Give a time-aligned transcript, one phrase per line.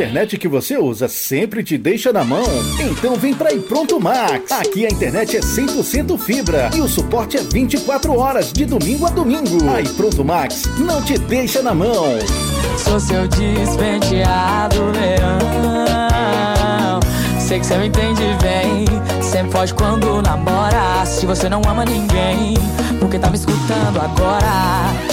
[0.00, 2.46] internet que você usa sempre te deixa na mão?
[2.80, 4.50] Então vem pra Pronto Max.
[4.50, 9.10] Aqui a internet é 100% fibra e o suporte é 24 horas de domingo a
[9.10, 9.68] domingo.
[9.68, 12.18] Aí Pronto Max não te deixa na mão.
[12.78, 15.38] Sou seu despenteado leão.
[17.38, 18.86] Sei que você me entende bem.
[19.20, 21.04] Sempre foge quando namora.
[21.04, 22.54] Se você não ama ninguém,
[22.98, 25.09] porque tá me escutando agora?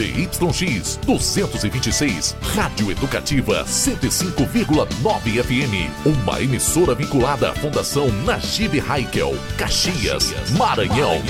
[0.00, 6.06] ZYX 226, Rádio Educativa 105,9 FM.
[6.06, 11.20] Uma emissora vinculada à Fundação Najib Haikel, Caxias, Maranhão.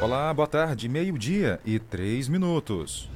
[0.00, 3.10] Olá, boa tarde, meio-dia e três minutos.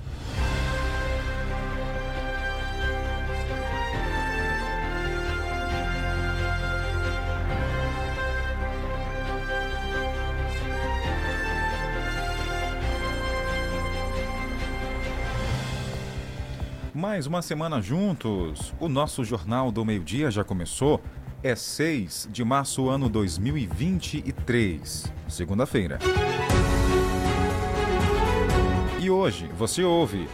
[17.13, 18.73] Mais uma semana juntos.
[18.81, 20.99] O nosso Jornal do Meio-Dia já começou.
[21.43, 25.99] É 6 de março, ano 2023, segunda-feira.
[28.99, 30.27] E hoje você ouve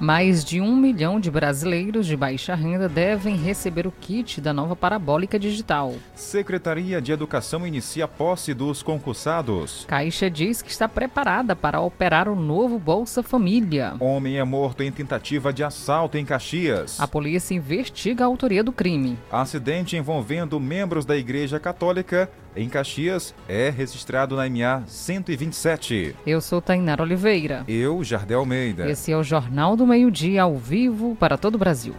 [0.00, 4.74] mais de um milhão de brasileiros de baixa renda devem receber o kit da nova
[4.74, 5.94] parabólica digital.
[6.14, 9.84] Secretaria de Educação inicia a posse dos concursados.
[9.86, 13.94] Caixa diz que está preparada para operar o novo Bolsa Família.
[14.00, 16.98] Homem é morto em tentativa de assalto em Caxias.
[16.98, 19.18] A polícia investiga a autoria do crime.
[19.30, 26.16] Acidente envolvendo membros da Igreja Católica em Caxias é registrado na MA 127.
[26.26, 27.64] Eu sou Tainara Oliveira.
[27.68, 28.90] Eu, Jardel Almeida.
[28.90, 31.92] Esse é o Jornal do Meio-Dia ao vivo para todo o Brasil.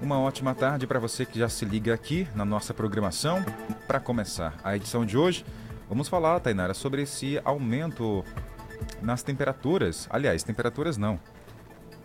[0.00, 3.44] Uma ótima tarde para você que já se liga aqui na nossa programação.
[3.86, 5.44] Para começar a edição de hoje,
[5.86, 8.24] vamos falar, Tainara, sobre esse aumento
[9.02, 10.08] nas temperaturas.
[10.08, 11.20] Aliás, temperaturas não.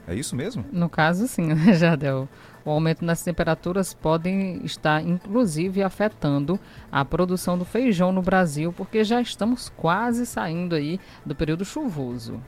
[0.08, 0.66] É isso mesmo?
[0.72, 2.28] No caso, sim, né, Jardel.
[2.66, 6.58] O aumento nas temperaturas podem estar, inclusive, afetando
[6.92, 12.42] a produção do feijão no Brasil, porque já estamos quase saindo aí do período chuvoso.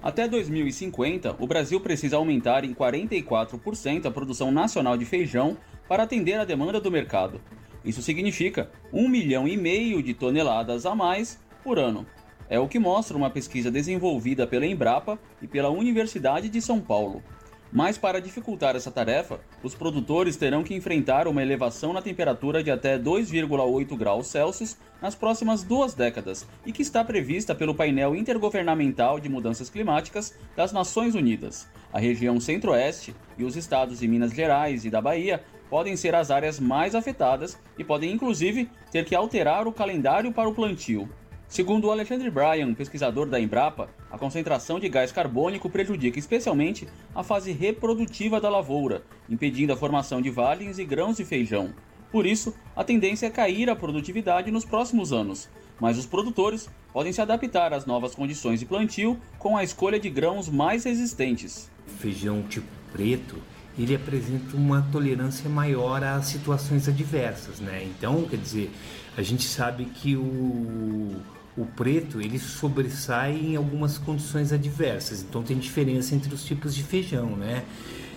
[0.00, 5.56] Até 2050, o Brasil precisa aumentar em 44% a produção nacional de feijão
[5.88, 7.40] para atender a demanda do mercado.
[7.84, 12.06] Isso significa 1 milhão e meio de toneladas a mais por ano.
[12.50, 17.22] É o que mostra uma pesquisa desenvolvida pela Embrapa e pela Universidade de São Paulo.
[17.70, 22.70] Mas para dificultar essa tarefa, os produtores terão que enfrentar uma elevação na temperatura de
[22.70, 29.20] até 2,8 graus Celsius nas próximas duas décadas e que está prevista pelo painel intergovernamental
[29.20, 31.68] de mudanças climáticas das Nações Unidas.
[31.92, 36.30] A região Centro-Oeste e os estados de Minas Gerais e da Bahia podem ser as
[36.30, 41.06] áreas mais afetadas e podem inclusive ter que alterar o calendário para o plantio.
[41.48, 47.52] Segundo Alexandre Bryan, pesquisador da Embrapa, a concentração de gás carbônico prejudica especialmente a fase
[47.52, 51.72] reprodutiva da lavoura, impedindo a formação de vales e grãos de feijão.
[52.12, 55.48] Por isso, a tendência é cair a produtividade nos próximos anos,
[55.80, 60.10] mas os produtores podem se adaptar às novas condições de plantio com a escolha de
[60.10, 61.70] grãos mais resistentes.
[61.98, 63.36] Feijão tipo preto,
[63.78, 67.84] ele apresenta uma tolerância maior a situações adversas, né?
[67.84, 68.70] Então, quer dizer,
[69.16, 71.16] a gente sabe que o
[71.58, 76.84] o preto ele sobressai em algumas condições adversas, então tem diferença entre os tipos de
[76.84, 77.64] feijão, né?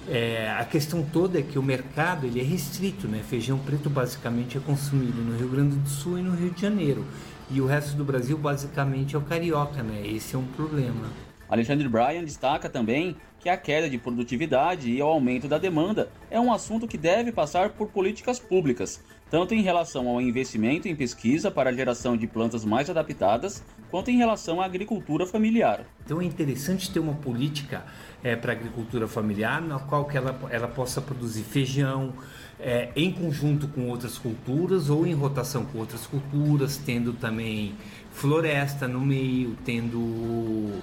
[0.08, 3.22] É, a questão toda é que o mercado ele é restrito, né?
[3.28, 7.04] Feijão preto basicamente é consumido no Rio Grande do Sul e no Rio de Janeiro,
[7.50, 10.06] e o resto do Brasil basicamente é o carioca, né?
[10.06, 11.10] Esse é um problema.
[11.50, 16.40] Alexandre Bryan destaca também que a queda de produtividade e o aumento da demanda é
[16.40, 19.02] um assunto que deve passar por políticas públicas,
[19.32, 24.12] tanto em relação ao investimento em pesquisa para a geração de plantas mais adaptadas, quanto
[24.12, 25.86] em relação à agricultura familiar.
[26.04, 27.86] Então é interessante ter uma política
[28.22, 32.14] é, para a agricultura familiar, na qual que ela, ela possa produzir feijão
[32.60, 37.74] é, em conjunto com outras culturas ou em rotação com outras culturas, tendo também
[38.12, 40.82] floresta no meio, tendo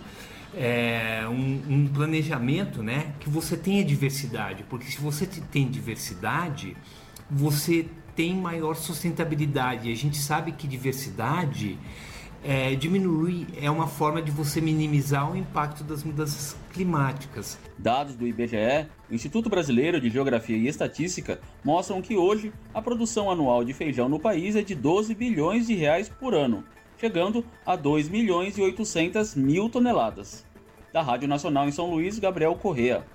[0.57, 6.75] é, um, um, planejamento né, que você tenha diversidade, porque se você tem diversidade,
[7.31, 7.87] você
[8.19, 9.93] tem maior sustentabilidade.
[9.93, 11.79] A gente sabe que diversidade
[12.43, 17.57] é, diminui, é uma forma de você minimizar o impacto das mudanças climáticas.
[17.79, 23.65] Dados do IBGE, Instituto Brasileiro de Geografia e Estatística, mostram que hoje a produção anual
[23.65, 26.65] de feijão no país é de 12 bilhões de reais por ano,
[26.99, 30.45] chegando a 2 milhões e 800 mil toneladas.
[30.93, 33.07] Da Rádio Nacional em São Luís, Gabriel Correa.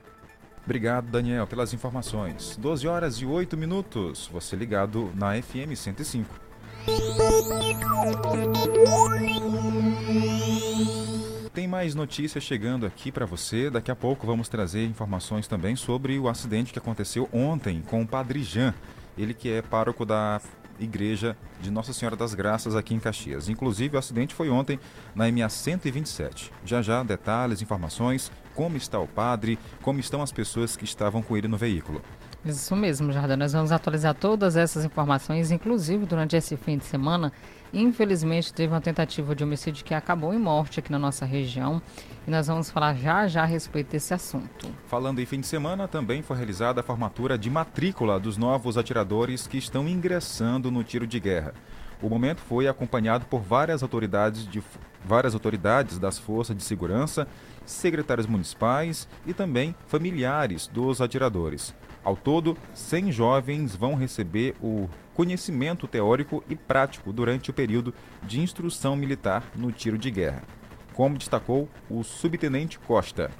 [0.66, 2.56] Obrigado, Daniel, pelas informações.
[2.58, 4.30] 12 horas e 8 minutos.
[4.32, 6.40] Você ligado na FM 105.
[11.54, 13.70] Tem mais notícias chegando aqui para você.
[13.70, 18.08] Daqui a pouco vamos trazer informações também sobre o acidente que aconteceu ontem com o
[18.08, 18.74] Padre Jean,
[19.18, 20.42] ele que é pároco da
[20.80, 23.50] igreja de Nossa Senhora das Graças aqui em Caxias.
[23.50, 24.80] Inclusive, o acidente foi ontem
[25.14, 26.52] na MA 127.
[26.66, 31.36] Já já detalhes, informações, como está o padre, como estão as pessoas que estavam com
[31.36, 32.02] ele no veículo.
[32.46, 33.38] Isso mesmo, Jardim.
[33.38, 37.32] Nós vamos atualizar todas essas informações, inclusive durante esse fim de semana.
[37.74, 41.82] Infelizmente, teve uma tentativa de homicídio que acabou em morte aqui na nossa região.
[42.28, 44.68] E nós vamos falar já já a respeito desse assunto.
[44.88, 49.48] Falando em fim de semana, também foi realizada a formatura de matrícula dos novos atiradores
[49.48, 51.54] que estão ingressando no tiro de guerra.
[52.02, 54.62] O momento foi acompanhado por várias autoridades, de,
[55.06, 57.28] várias autoridades das forças de segurança,
[57.66, 61.74] secretários municipais e também familiares dos atiradores.
[62.04, 67.94] Ao todo, 100 jovens vão receber o conhecimento teórico e prático durante o período
[68.24, 70.44] de instrução militar no tiro de guerra,
[70.94, 73.32] como destacou o subtenente Costa.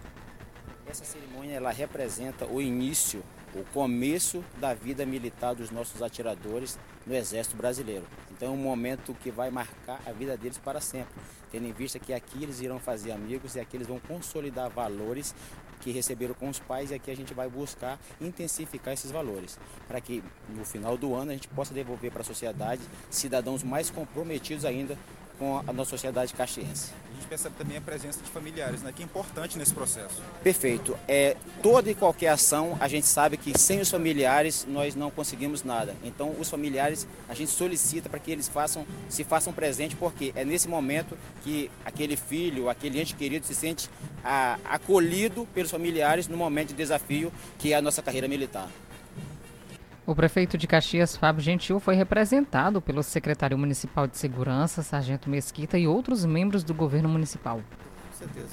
[0.88, 3.22] Essa cerimônia ela representa o início,
[3.56, 8.06] o começo da vida militar dos nossos atiradores no Exército Brasileiro.
[8.32, 11.14] Então é um momento que vai marcar a vida deles para sempre,
[11.52, 15.36] tendo em vista que aqui eles irão fazer amigos e aqui eles vão consolidar valores
[15.82, 20.00] que receberam com os pais e aqui a gente vai buscar intensificar esses valores, para
[20.00, 24.64] que no final do ano a gente possa devolver para a sociedade cidadãos mais comprometidos
[24.64, 24.98] ainda
[25.38, 26.92] com a nossa sociedade caxiense.
[27.12, 30.22] A gente percebe também a presença de familiares, né, que é importante nesse processo.
[30.44, 30.98] Perfeito.
[31.08, 35.64] É, toda e qualquer ação, a gente sabe que sem os familiares nós não conseguimos
[35.64, 35.96] nada.
[36.04, 40.44] Então, os familiares, a gente solicita para que eles façam, se façam presente, porque é
[40.44, 43.90] nesse momento que aquele filho, aquele ente querido se sente
[44.24, 48.70] a, acolhido pelos familiares no momento de desafio que é a nossa carreira militar.
[50.06, 55.78] O prefeito de Caxias, Fábio Gentil, foi representado pelo secretário municipal de segurança, Sargento Mesquita,
[55.78, 57.62] e outros membros do governo municipal.
[58.10, 58.52] Com certeza.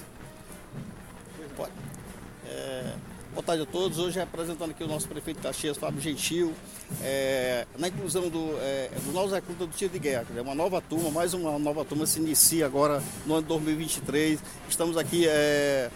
[2.47, 2.95] É,
[3.35, 3.99] boa tarde a todos.
[3.99, 6.55] Hoje representando aqui o nosso prefeito de Caxias, Fábio Gentil,
[7.03, 10.27] é, na inclusão do, é, do novos recrutas do tiro de guerra.
[10.37, 14.39] É uma nova turma, mais uma nova turma se inicia agora no ano 2023.
[14.69, 15.91] Estamos aqui é,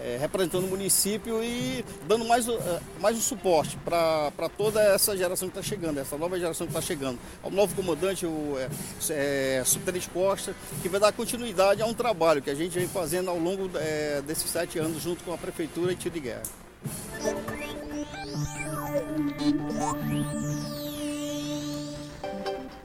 [0.00, 5.48] é, representando o município e dando mais, é, mais um suporte para toda essa geração
[5.48, 7.18] que está chegando, essa nova geração que está chegando.
[7.42, 8.68] Ao novo comandante, o é,
[9.10, 13.30] é, Subtenente Costa, que vai dar continuidade a um trabalho que a gente vem fazendo
[13.30, 16.42] ao longo é, desses sete anos junto com a Prefeitura e Tiro de Guerra.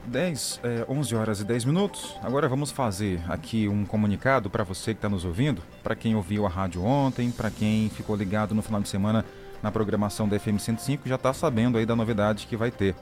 [0.06, 2.16] 10, é, 11 horas e 10 minutos.
[2.22, 6.46] Agora vamos fazer aqui um comunicado para você que está nos ouvindo, para quem ouviu
[6.46, 9.24] a rádio ontem, para quem ficou ligado no final de semana
[9.62, 12.94] na programação da FM 105, já está sabendo aí da novidade que vai ter.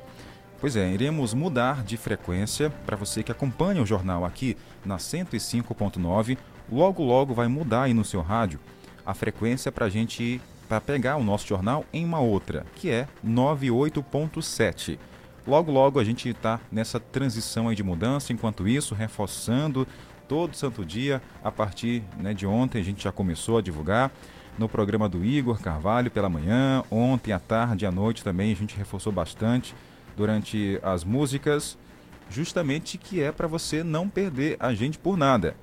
[0.61, 6.39] Pois é, iremos mudar de frequência para você que acompanha o jornal aqui na 105.9.
[6.73, 8.59] Logo, logo vai mudar aí no seu rádio
[9.05, 13.07] a frequência para a gente para pegar o nosso jornal em uma outra, que é
[13.25, 14.99] 98.7.
[15.46, 18.32] Logo, logo a gente está nessa transição aí de mudança.
[18.32, 19.87] Enquanto isso, reforçando
[20.26, 24.11] todo santo dia, a partir né, de ontem, a gente já começou a divulgar
[24.58, 28.57] no programa do Igor Carvalho pela manhã, ontem à tarde e à noite também a
[28.57, 29.75] gente reforçou bastante
[30.16, 31.76] durante as músicas,
[32.30, 35.57] justamente que é para você não perder a gente por nada.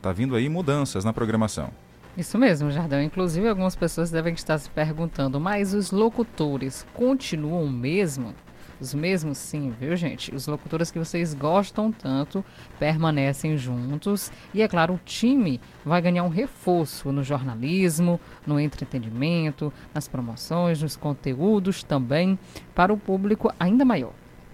[0.00, 1.70] Tá vindo aí mudanças na programação.
[2.16, 3.00] Isso mesmo, Jardão.
[3.00, 8.34] Inclusive, algumas pessoas devem estar se perguntando, mas os locutores continuam mesmo?
[8.80, 10.32] Os mesmos, sim, viu, gente?
[10.32, 12.44] Os locutores que vocês gostam tanto
[12.78, 14.30] permanecem juntos.
[14.54, 20.80] E, é claro, o time vai ganhar um reforço no jornalismo, no entretenimento, nas promoções,
[20.80, 22.38] nos conteúdos também,
[22.74, 24.12] para o público ainda maior.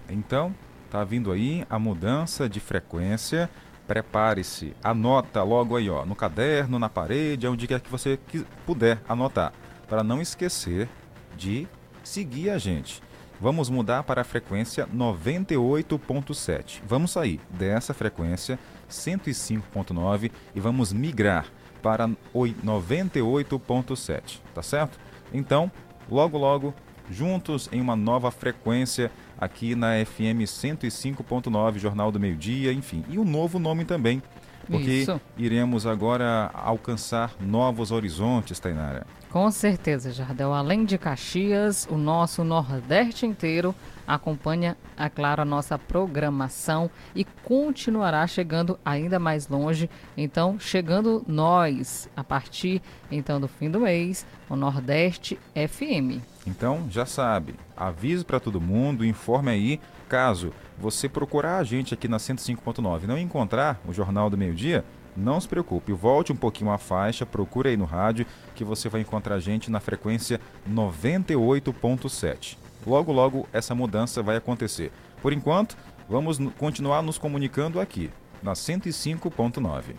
[0.09, 0.53] Então,
[0.89, 3.49] tá vindo aí a mudança de frequência.
[3.87, 8.19] Prepare-se, anota logo aí, ó, no caderno, na parede, onde quer que você
[8.65, 9.53] puder anotar,
[9.87, 10.89] para não esquecer
[11.37, 11.67] de
[12.03, 13.03] seguir a gente.
[13.39, 16.81] Vamos mudar para a frequência 98.7.
[16.87, 18.57] Vamos sair dessa frequência
[18.89, 21.47] 105.9 e vamos migrar
[21.81, 24.97] para 98.7, tá certo?
[25.33, 25.71] Então,
[26.09, 26.73] logo logo,
[27.09, 33.05] juntos em uma nova frequência aqui na FM 105.9, Jornal do Meio Dia, enfim.
[33.09, 34.23] E um novo nome também,
[34.65, 35.21] porque Isso.
[35.37, 39.05] iremos agora alcançar novos horizontes, Tainara.
[39.35, 40.53] Com certeza, Jardel.
[40.53, 43.75] Além de Caxias, o nosso Nordeste inteiro
[44.07, 49.89] acompanha, é claro, a nossa programação e continuará chegando ainda mais longe.
[50.15, 56.23] Então, chegando nós, a partir então do fim do mês, o Nordeste FM.
[56.47, 62.07] Então, já sabe, avise para todo mundo, informe aí, caso você procurar a gente aqui
[62.07, 66.71] na 105.9 não encontrar o Jornal do Meio Dia, não se preocupe, volte um pouquinho
[66.71, 72.57] a faixa, procure aí no rádio que você vai encontrar a gente na frequência 98.7.
[72.85, 74.91] Logo, logo essa mudança vai acontecer.
[75.21, 78.11] Por enquanto, vamos continuar nos comunicando aqui,
[78.43, 79.95] na 105.9.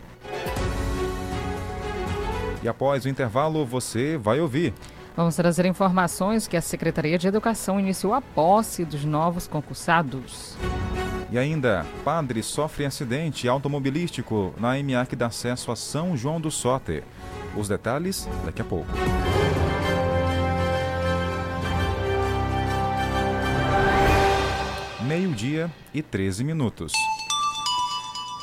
[2.62, 4.72] E após o intervalo, você vai ouvir.
[5.16, 10.56] Vamos trazer informações que a Secretaria de Educação iniciou a posse dos novos concursados.
[11.30, 16.50] E ainda, padre sofre acidente automobilístico na MA que dá acesso a São João do
[16.50, 17.02] Soter.
[17.56, 18.90] Os detalhes daqui a pouco.
[25.06, 26.92] Meio-dia e 13 minutos.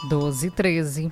[0.10, 1.12] 12 e 13.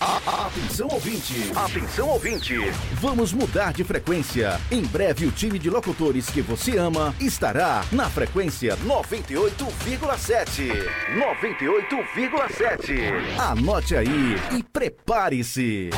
[0.00, 2.54] Atenção ouvinte, atenção ouvinte.
[2.94, 4.58] Vamos mudar de frequência.
[4.70, 10.72] Em breve o time de locutores que você ama estará na frequência 98,7.
[11.12, 13.38] 98,7.
[13.38, 15.90] Anote aí e prepare-se.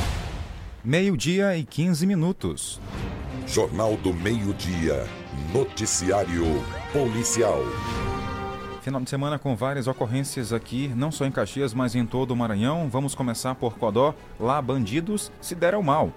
[0.82, 2.80] Meio-dia e 15 minutos.
[3.46, 5.06] Jornal do Meio-Dia.
[5.54, 6.44] Noticiário
[6.92, 7.62] Policial.
[8.82, 12.36] Final de semana com várias ocorrências aqui, não só em Caxias, mas em todo o
[12.36, 12.88] Maranhão.
[12.90, 14.12] Vamos começar por Codó.
[14.40, 16.12] Lá, bandidos se deram mal.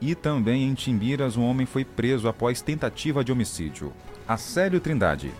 [0.00, 3.92] E também em Timbiras, um homem foi preso após tentativa de homicídio.
[4.26, 5.32] Acélio Trindade.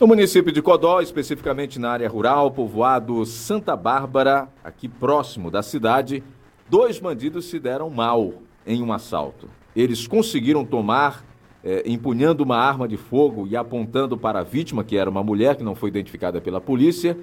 [0.00, 6.24] No município de Codó, especificamente na área rural, povoado Santa Bárbara, aqui próximo da cidade,
[6.70, 8.32] dois bandidos se deram mal
[8.66, 9.50] em um assalto.
[9.76, 11.22] Eles conseguiram tomar
[11.64, 15.56] é, empunhando uma arma de fogo e apontando para a vítima, que era uma mulher
[15.56, 17.16] que não foi identificada pela polícia,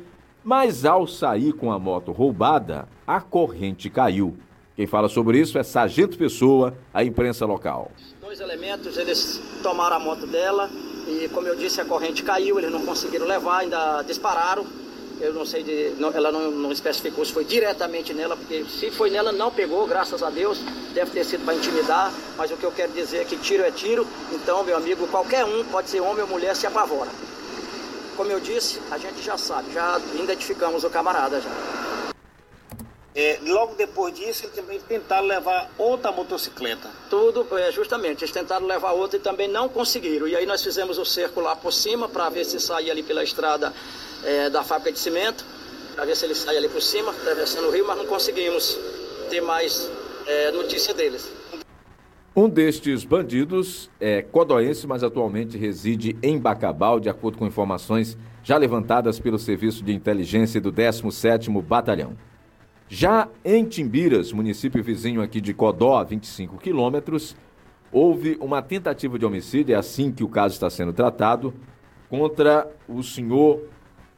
[0.44, 4.38] mas ao sair com a moto roubada, a corrente caiu.
[4.76, 7.92] Quem fala sobre isso é Sargento Pessoa, a imprensa local.
[8.22, 10.70] Dois elementos, eles tomaram a moto dela
[11.08, 14.66] e, como eu disse, a corrente caiu, eles não conseguiram levar, ainda dispararam
[15.22, 18.92] eu não sei, de, não, ela não, não especificou se foi diretamente nela, porque se
[18.92, 20.60] foi nela, não pegou, graças a Deus.
[20.94, 23.72] Deve ter sido para intimidar, mas o que eu quero dizer é que tiro é
[23.72, 24.08] tiro.
[24.32, 27.10] Então, meu amigo, qualquer um, pode ser homem ou mulher, se apavora.
[28.16, 32.05] Como eu disse, a gente já sabe, já identificamos o camarada já.
[33.16, 36.90] É, logo depois disso, eles também tentaram levar outra motocicleta.
[37.10, 40.28] Tudo, é, justamente, eles tentaram levar outra e também não conseguiram.
[40.28, 43.24] E aí nós fizemos o cerco lá por cima para ver se saía ali pela
[43.24, 43.72] estrada
[44.22, 45.46] é, da fábrica de cimento,
[45.96, 48.78] para ver se ele sai ali por cima, atravessando o rio, mas não conseguimos
[49.30, 49.90] ter mais
[50.28, 51.32] é, notícia deles.
[52.36, 58.58] Um destes bandidos é codoense, mas atualmente reside em Bacabal, de acordo com informações já
[58.58, 62.18] levantadas pelo Serviço de Inteligência do 17º Batalhão.
[62.88, 67.36] Já em Timbiras, município vizinho aqui de Codó, a 25 quilômetros,
[67.92, 71.52] houve uma tentativa de homicídio, é assim que o caso está sendo tratado,
[72.08, 73.64] contra o senhor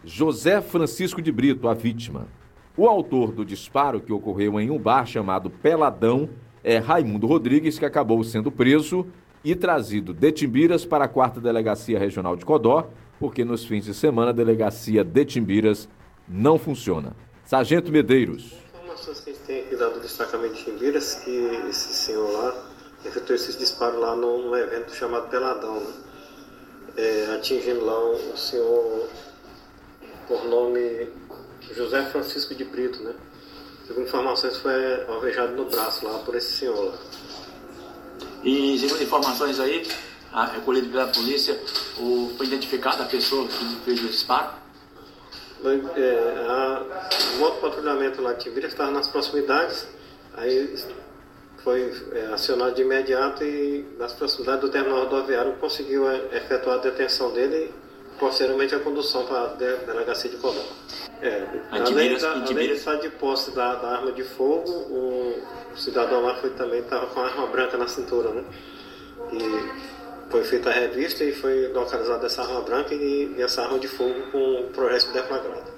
[0.03, 2.27] José Francisco de Brito, a vítima.
[2.75, 6.29] O autor do disparo que ocorreu em um bar chamado Peladão
[6.61, 9.07] é Raimundo Rodrigues, que acabou sendo preso
[9.45, 13.93] e trazido de Timbiras para a quarta delegacia regional de Codó, porque nos fins de
[13.93, 15.87] semana a delegacia de Timbiras
[16.27, 17.15] não funciona.
[17.47, 18.43] Sargento Medeiros.
[18.73, 21.31] Informações que a gente tem aqui do destacamento de Timbiras, que
[21.69, 22.53] esse senhor lá
[23.05, 25.93] efetuou esses disparos lá num evento chamado Peladão, né?
[26.97, 29.07] é, atingindo lá o senhor
[30.27, 31.07] por nome
[31.73, 33.13] José Francisco de Brito, né?
[33.87, 36.97] Segundo informações, foi alvejado no braço lá por esse senhor lá.
[38.43, 39.87] E segundo informações aí,
[40.53, 41.57] recolhidas pela polícia,
[41.97, 44.66] o, foi identificada a pessoa que fez o disparo?
[45.95, 46.83] É, a
[47.39, 49.87] moto patrulhamento lá de Tibira estava nas proximidades,
[50.35, 50.75] aí
[51.63, 56.81] foi é, acionado de imediato e nas proximidades do terminal rodoviário conseguiu é, efetuar a
[56.81, 59.47] detenção dele e posteriormente a condução para a
[59.85, 60.63] delegacia de Codó.
[61.21, 65.43] É, além, da, além de estar de posse da, da, arma de fogo, o
[65.75, 68.43] cidadão lá foi, também estava com a arma branca na cintura, né?
[69.33, 69.96] E
[70.29, 73.87] foi feita a revista e foi localizada essa arma branca e, e essa arma de
[73.87, 75.71] fogo com o progresso deflagrado.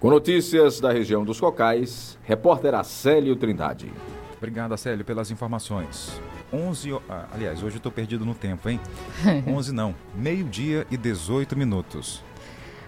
[0.00, 3.92] Com notícias da região dos Cocais, repórter Acélio Trindade.
[4.36, 6.20] Obrigado, Acélio, pelas informações.
[6.52, 8.80] 11, ah, aliás, hoje eu estou perdido no tempo, hein?
[9.46, 12.22] 11 não, meio-dia e 18 minutos.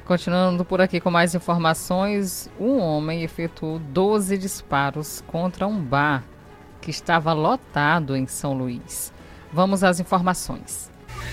[0.04, 6.24] Continuando por aqui com mais informações, um homem efetuou 12 disparos contra um bar
[6.80, 9.12] que estava lotado em São Luís.
[9.52, 10.89] Vamos às informações.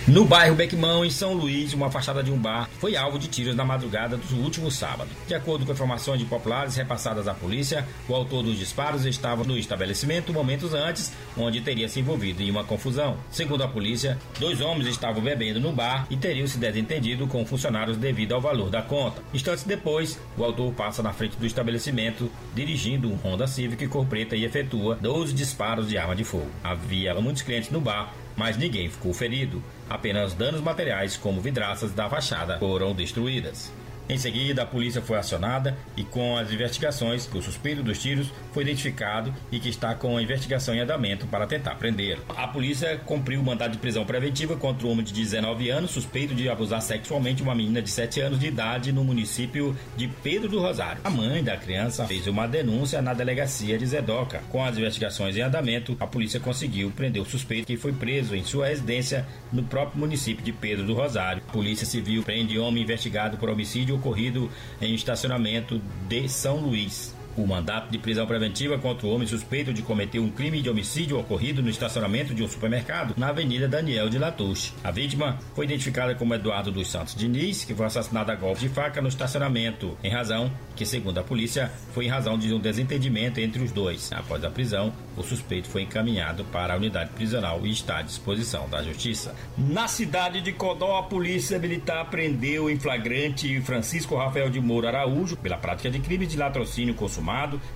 [0.08, 3.56] No bairro Bequimão, em São Luís, uma fachada de um bar foi alvo de tiros
[3.56, 5.10] na madrugada do último sábado.
[5.27, 9.58] De acordo com informações de populares repassadas à polícia, o autor dos disparos estava no
[9.58, 13.17] estabelecimento momentos antes, onde teria se envolvido em uma confusão.
[13.29, 17.98] Segundo a polícia, dois homens estavam bebendo no bar e teriam se desentendido com funcionários
[17.98, 19.22] devido ao valor da conta.
[19.34, 24.36] Instantes depois, o autor passa na frente do estabelecimento, dirigindo um Honda Civic cor preta
[24.36, 26.50] e efetua 12 disparos de arma de fogo.
[26.63, 29.62] Havia muitos clientes no bar mas ninguém ficou ferido.
[29.89, 33.72] Apenas danos materiais, como vidraças da fachada, foram destruídas.
[34.10, 38.64] Em seguida, a polícia foi acionada e, com as investigações, o suspeito dos tiros foi
[38.64, 42.24] identificado e que está com a investigação em andamento para tentar prendê-lo.
[42.30, 46.34] A polícia cumpriu o mandado de prisão preventiva contra um homem de 19 anos suspeito
[46.34, 50.62] de abusar sexualmente uma menina de 7 anos de idade no município de Pedro do
[50.62, 51.02] Rosário.
[51.04, 54.42] A mãe da criança fez uma denúncia na delegacia de Zedoca.
[54.50, 58.44] Com as investigações em andamento, a polícia conseguiu prender o suspeito que foi preso em
[58.44, 61.44] sua residência no próprio município de Pedro do Rosário.
[61.50, 64.50] A polícia Civil prende homem investigado por homicídio ocorrido
[64.82, 67.17] em estacionamento de São Luís.
[67.38, 71.20] O mandato de prisão preventiva contra o homem suspeito de cometer um crime de homicídio
[71.20, 74.74] ocorrido no estacionamento de um supermercado na Avenida Daniel de Latouche.
[74.84, 78.70] A vítima foi identificada como Eduardo dos Santos Diniz, que foi assassinado a golpe de
[78.70, 83.39] faca no estacionamento, em razão que, segundo a polícia, foi em razão de um desentendimento
[83.39, 84.12] entre os dois.
[84.12, 88.67] Após a prisão, o suspeito foi encaminhado para a unidade prisional e está à disposição
[88.67, 89.36] da justiça.
[89.56, 95.38] Na cidade de Codó, a polícia militar prendeu em flagrante Francisco Rafael de Moura Araújo
[95.38, 97.27] pela prática de crimes de latrocínio consumado,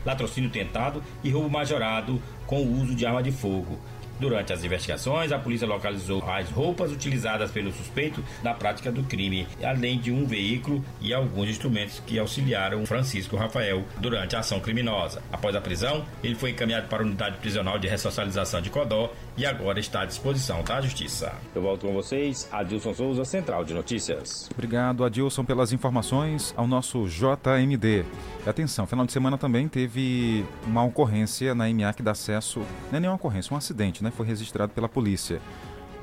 [0.06, 3.80] latrocínio tentado e roubo majorado com o uso de arma de fogo.
[4.22, 9.48] Durante as investigações, a polícia localizou as roupas utilizadas pelo suspeito na prática do crime,
[9.64, 15.24] além de um veículo e alguns instrumentos que auxiliaram Francisco Rafael durante a ação criminosa.
[15.32, 19.46] Após a prisão, ele foi encaminhado para a unidade prisional de ressocialização de Codó e
[19.46, 21.34] agora está à disposição da Justiça.
[21.56, 24.50] Eu volto com vocês, Adilson Souza, Central de Notícias.
[24.54, 28.06] Obrigado, Adilson, pelas informações ao nosso JMD.
[28.46, 32.60] E atenção, final de semana também teve uma ocorrência na MA que dá acesso,
[32.91, 34.12] não é nem uma ocorrência, um acidente, né?
[34.12, 35.39] Foi registrado pela polícia.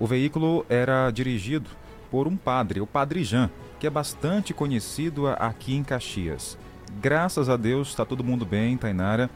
[0.00, 1.68] O veículo era dirigido
[2.10, 6.56] por um padre, o Padre Jean, que é bastante conhecido aqui em Caxias.
[7.00, 9.28] Graças a Deus está todo mundo bem, Tainara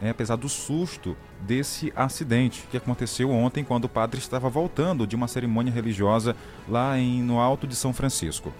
[0.00, 5.16] é, apesar do susto desse acidente que aconteceu ontem quando o padre estava voltando de
[5.16, 6.34] uma cerimônia religiosa
[6.68, 8.52] lá em, no Alto de São Francisco.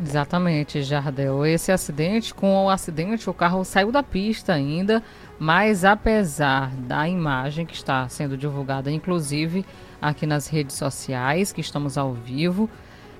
[0.00, 1.44] Exatamente, Jardel.
[1.44, 5.02] Esse acidente, com o acidente, o carro saiu da pista ainda,
[5.38, 9.64] mas apesar da imagem que está sendo divulgada, inclusive
[10.00, 12.68] aqui nas redes sociais, que estamos ao vivo,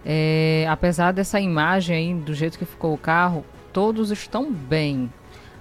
[0.04, 5.10] é, apesar dessa imagem aí, do jeito que ficou o carro, todos estão bem.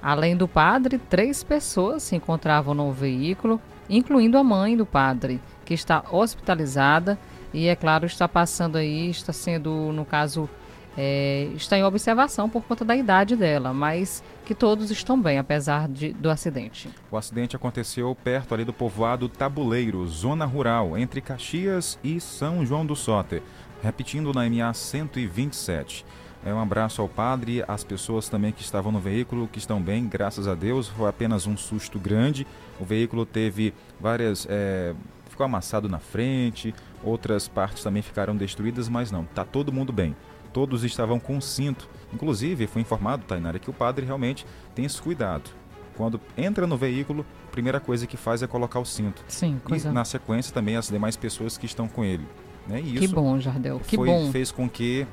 [0.01, 5.73] Além do padre, três pessoas se encontravam no veículo, incluindo a mãe do padre, que
[5.73, 7.19] está hospitalizada
[7.53, 10.49] e, é claro, está passando aí, está sendo, no caso,
[10.97, 15.87] é, está em observação por conta da idade dela, mas que todos estão bem, apesar
[15.87, 16.89] de, do acidente.
[17.09, 22.85] O acidente aconteceu perto ali do povoado Tabuleiro, zona rural, entre Caxias e São João
[22.85, 23.41] do Soter,
[23.83, 26.05] repetindo na MA 127.
[26.43, 30.07] É, um abraço ao padre, às pessoas também que estavam no veículo, que estão bem,
[30.07, 30.87] graças a Deus.
[30.87, 32.47] Foi apenas um susto grande.
[32.79, 34.47] O veículo teve várias.
[34.49, 34.95] É,
[35.29, 36.73] ficou amassado na frente,
[37.03, 40.15] outras partes também ficaram destruídas, mas não, tá todo mundo bem.
[40.51, 41.87] Todos estavam com cinto.
[42.13, 45.49] Inclusive, foi informado, Tainara, que o padre realmente tem esse cuidado.
[45.95, 49.23] Quando entra no veículo, a primeira coisa que faz é colocar o cinto.
[49.27, 49.89] Sim, coisa.
[49.89, 52.25] E na sequência também as demais pessoas que estão com ele.
[52.67, 52.81] Né?
[52.81, 53.79] Que bom, Jardel.
[53.79, 54.31] Que foi, bom.
[54.31, 55.07] Fez com que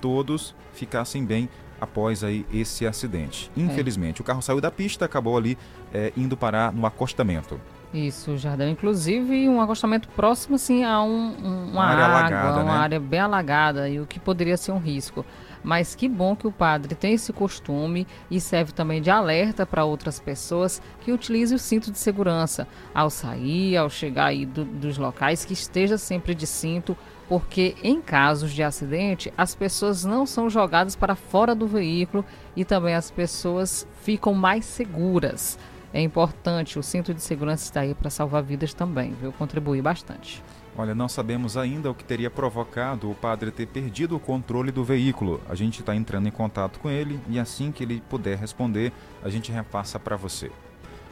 [0.00, 1.48] todos ficassem bem
[1.80, 3.50] após aí esse acidente.
[3.56, 3.60] É.
[3.60, 4.22] Infelizmente, é.
[4.22, 5.56] o carro saiu da pista, acabou ali
[5.92, 7.60] é, indo parar no acostamento.
[7.92, 8.68] Isso, Jardel.
[8.68, 12.78] Inclusive, um acostamento próximo assim, a um, um, uma, uma área água, alagada, uma né?
[12.78, 15.24] área bem alagada, e o que poderia ser um risco.
[15.62, 19.84] Mas que bom que o padre tem esse costume e serve também de alerta para
[19.84, 24.98] outras pessoas que utilizem o cinto de segurança ao sair, ao chegar aí do, dos
[24.98, 26.96] locais, que esteja sempre de cinto,
[27.28, 32.24] porque em casos de acidente as pessoas não são jogadas para fora do veículo
[32.56, 35.58] e também as pessoas ficam mais seguras.
[35.92, 39.32] É importante, o cinto de segurança está aí para salvar vidas também, viu?
[39.32, 40.42] Contribuir bastante.
[40.76, 44.84] Olha, não sabemos ainda o que teria provocado o padre ter perdido o controle do
[44.84, 45.40] veículo.
[45.48, 49.28] A gente está entrando em contato com ele e assim que ele puder responder, a
[49.28, 50.50] gente repassa para você.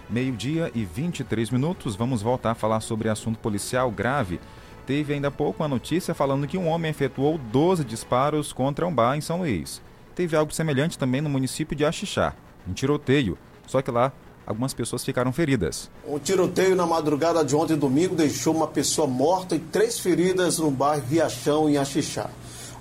[0.09, 4.41] Meio-dia e 23 minutos, vamos voltar a falar sobre assunto policial grave.
[4.87, 8.95] Teve ainda há pouco uma notícia falando que um homem efetuou 12 disparos contra um
[8.95, 9.83] bar em São Luís.
[10.15, 12.35] Teve algo semelhante também no município de Axixá,
[12.67, 14.13] um tiroteio, só que lá
[14.49, 15.91] algumas pessoas ficaram feridas.
[16.07, 20.71] Um tiroteio na madrugada de ontem, domingo, deixou uma pessoa morta e três feridas no
[20.71, 22.31] bairro Riachão, em Axixá.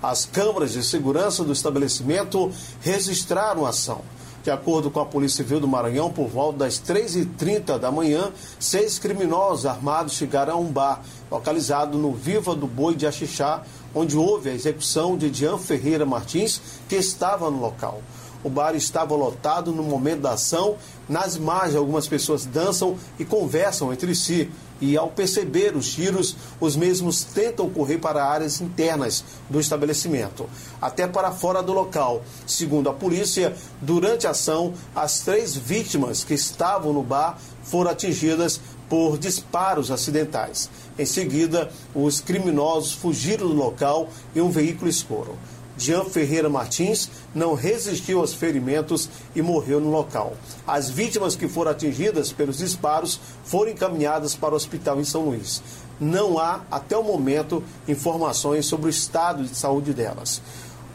[0.01, 2.51] As câmaras de segurança do estabelecimento
[2.81, 4.01] registraram a ação.
[4.43, 8.97] De acordo com a Polícia Civil do Maranhão, por volta das 3h30 da manhã, seis
[8.97, 14.49] criminosos armados chegaram a um bar localizado no Viva do Boi de Axixá, onde houve
[14.49, 18.01] a execução de Dian Ferreira Martins, que estava no local.
[18.43, 20.77] O bar estava lotado no momento da ação.
[21.07, 24.49] Nas imagens, algumas pessoas dançam e conversam entre si.
[24.79, 30.47] E ao perceber os tiros, os mesmos tentam correr para áreas internas do estabelecimento,
[30.79, 32.21] até para fora do local.
[32.45, 38.61] Segundo a polícia, durante a ação, as três vítimas que estavam no bar foram atingidas
[38.87, 40.69] por disparos acidentais.
[40.97, 45.35] Em seguida, os criminosos fugiram do local em um veículo escuro.
[45.77, 50.33] Jean Ferreira Martins não resistiu aos ferimentos e morreu no local.
[50.65, 55.61] As vítimas que foram atingidas pelos disparos foram encaminhadas para o hospital em São Luís.
[55.99, 60.41] Não há, até o momento, informações sobre o estado de saúde delas.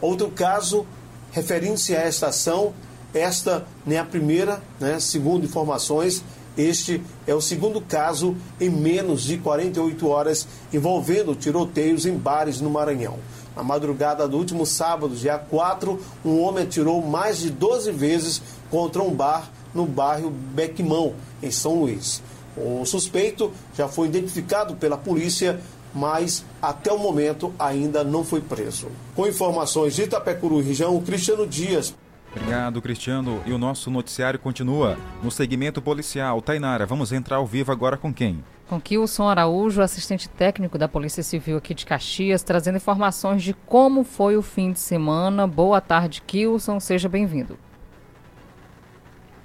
[0.01, 0.85] Outro caso,
[1.31, 2.73] referindo-se a esta ação,
[3.13, 4.99] esta nem a primeira, né?
[4.99, 6.23] segundo informações,
[6.57, 12.69] este é o segundo caso em menos de 48 horas envolvendo tiroteios em bares no
[12.69, 13.17] Maranhão.
[13.55, 19.01] Na madrugada do último sábado, dia 4, um homem atirou mais de 12 vezes contra
[19.01, 22.21] um bar no bairro Bequimão, em São Luís.
[22.55, 25.59] O suspeito já foi identificado pela polícia,
[25.93, 28.87] mas até o momento ainda não foi preso.
[29.15, 31.93] Com informações de Itapecuru região, Cristiano Dias.
[32.35, 33.41] Obrigado, Cristiano.
[33.45, 34.97] E o nosso noticiário continua.
[35.21, 38.43] No segmento policial, Tainara, vamos entrar ao vivo agora com quem?
[38.67, 44.03] Com Kilson Araújo, assistente técnico da Polícia Civil aqui de Caxias, trazendo informações de como
[44.03, 45.45] foi o fim de semana.
[45.45, 47.59] Boa tarde, Kilson, seja bem-vindo.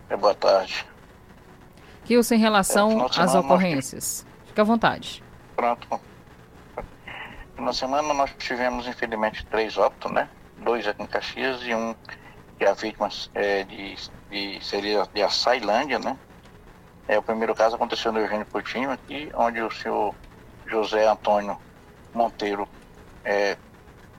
[0.08, 0.86] É, boa tarde.
[2.04, 4.46] Kilson, em relação é, às ocorrências, nós...
[4.46, 5.22] fique à vontade.
[5.54, 6.00] Pronto.
[7.58, 10.28] Na semana nós tivemos, infelizmente, três óbitos, né?
[10.58, 11.94] Dois aqui em Caxias e um
[12.56, 13.96] que a vítima é de,
[14.30, 16.16] de, seria de Açailândia, né?
[17.08, 20.14] É, o primeiro caso aconteceu no Eugênio Coutinho aqui, onde o senhor
[20.66, 21.58] José Antônio
[22.12, 22.68] Monteiro
[23.24, 23.56] é,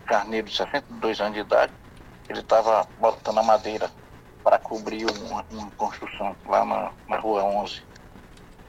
[0.07, 1.71] Carneiro, de 62 anos de idade,
[2.27, 3.91] ele estava botando a madeira
[4.43, 7.79] para cobrir uma, uma construção lá na, na, rua 11,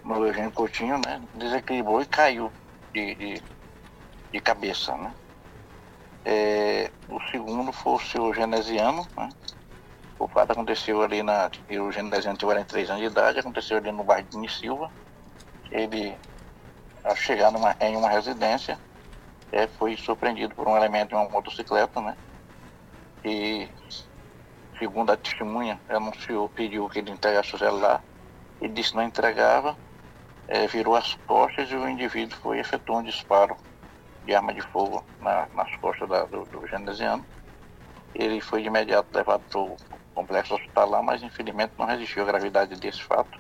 [0.04, 1.26] no Eugênio Coutinho, né?
[1.34, 2.52] Desequilibrou e caiu
[2.92, 3.42] de, de,
[4.32, 5.14] de cabeça, né?
[6.26, 9.30] É, o segundo foi o senhor Genesiano, né?
[10.20, 11.50] O fato aconteceu ali na.
[11.82, 14.92] O Genesiano tinha 43 anos de idade, aconteceu ali no bairro de Silva.
[15.70, 16.14] Ele,
[17.02, 18.78] ao chegar numa, em uma residência,
[19.50, 22.18] é, foi surpreendido por um elemento de uma motocicleta, né?
[23.24, 23.66] E,
[24.78, 28.04] segundo a testemunha, anunciou, pediu que ele entregasse o celular.
[28.60, 29.74] Ele disse que não entregava,
[30.48, 33.56] é, virou as costas e o indivíduo foi efetuar um disparo
[34.26, 37.24] de arma de fogo na, nas costas da, do, do Genesiano.
[38.14, 39.76] Ele foi de imediato levado para o
[40.14, 43.38] complexo hospitalar, mas infelizmente não resistiu à gravidade desse fato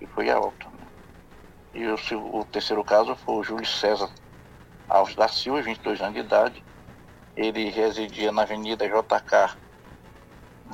[0.00, 0.68] e foi a óbito.
[0.68, 0.86] Né?
[1.74, 4.10] E o, o, terceiro caso foi o Júlio César
[4.88, 6.64] Alves da Silva, 22 anos de idade.
[7.36, 9.56] Ele residia na Avenida JK,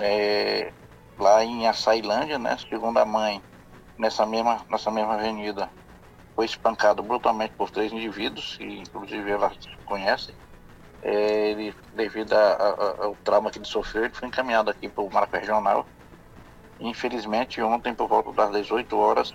[0.00, 0.72] é,
[1.18, 2.56] lá em Açailândia, né?
[2.56, 3.42] Segundo a mãe,
[3.98, 5.68] nessa mesma, nessa mesma avenida,
[6.34, 9.52] foi espancado brutalmente por três indivíduos, que inclusive ela
[9.84, 10.34] conhece
[11.04, 15.04] é, ele, devido a, a, ao trauma que ele sofreu, ele foi encaminhado aqui para
[15.04, 15.86] o Marco Regional.
[16.80, 19.34] Infelizmente, ontem, por volta das 18 horas,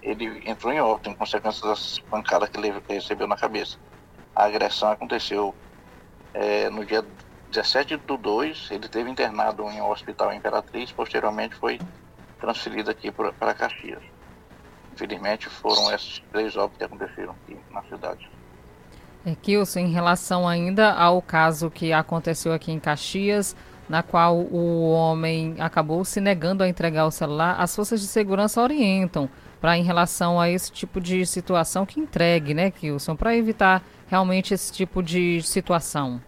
[0.00, 3.76] ele entrou em óbito em consequência das pancadas que ele recebeu na cabeça.
[4.36, 5.52] A agressão aconteceu
[6.32, 7.04] é, no dia
[7.50, 11.78] 17 do 2, ele teve internado em um hospital Imperatriz, posteriormente foi
[12.38, 14.04] transferido aqui para Caxias.
[14.92, 18.37] Infelizmente, foram esses três óbitos que aconteceram aqui na cidade.
[19.26, 23.56] É, Kilson, em relação ainda ao caso que aconteceu aqui em Caxias,
[23.88, 28.60] na qual o homem acabou se negando a entregar o celular, as forças de segurança
[28.60, 29.28] orientam
[29.60, 34.54] para em relação a esse tipo de situação que entregue, né, Kilson, para evitar realmente
[34.54, 36.20] esse tipo de situação.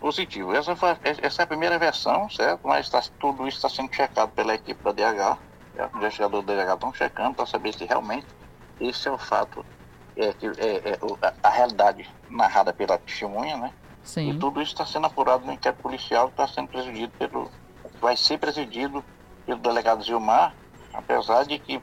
[0.00, 0.54] Positivo.
[0.54, 2.66] Essa, foi, essa é a primeira versão, certo?
[2.66, 5.38] Mas tá, tudo isso está sendo checado pela equipe da DH.
[5.92, 8.26] Os investigadores da DH estão checando para saber se realmente
[8.80, 9.64] esse é o fato,
[10.18, 13.72] é, é, é a, a, realidade narrada pela testemunha, né?
[14.02, 14.30] Sim.
[14.30, 17.50] E tudo isso está sendo apurado no inquérito policial que está sendo presidido pelo.
[18.00, 19.04] vai ser presidido
[19.46, 20.54] pelo delegado Gilmar,
[20.92, 21.80] apesar de que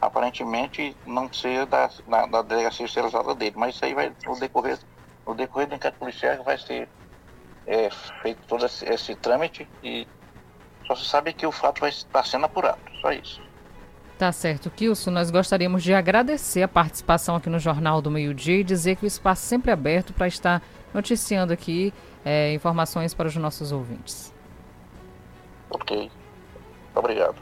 [0.00, 3.54] aparentemente não ser da, da, da delegacia especializada dele.
[3.56, 4.78] Mas isso aí vai no decorrer,
[5.26, 6.88] no decorrer do inquérito policial vai ser
[7.66, 7.90] é,
[8.22, 10.06] feito todo esse, esse, trâmite e
[10.86, 13.42] só se sabe que o fato vai estar sendo apurado, só isso.
[14.18, 15.12] Tá certo, Kilson.
[15.12, 19.04] Nós gostaríamos de agradecer a participação aqui no Jornal do Meio Dia e dizer que
[19.04, 20.60] o espaço é sempre aberto para estar
[20.92, 24.34] noticiando aqui é, informações para os nossos ouvintes.
[25.70, 26.10] Ok.
[26.96, 27.36] Obrigado.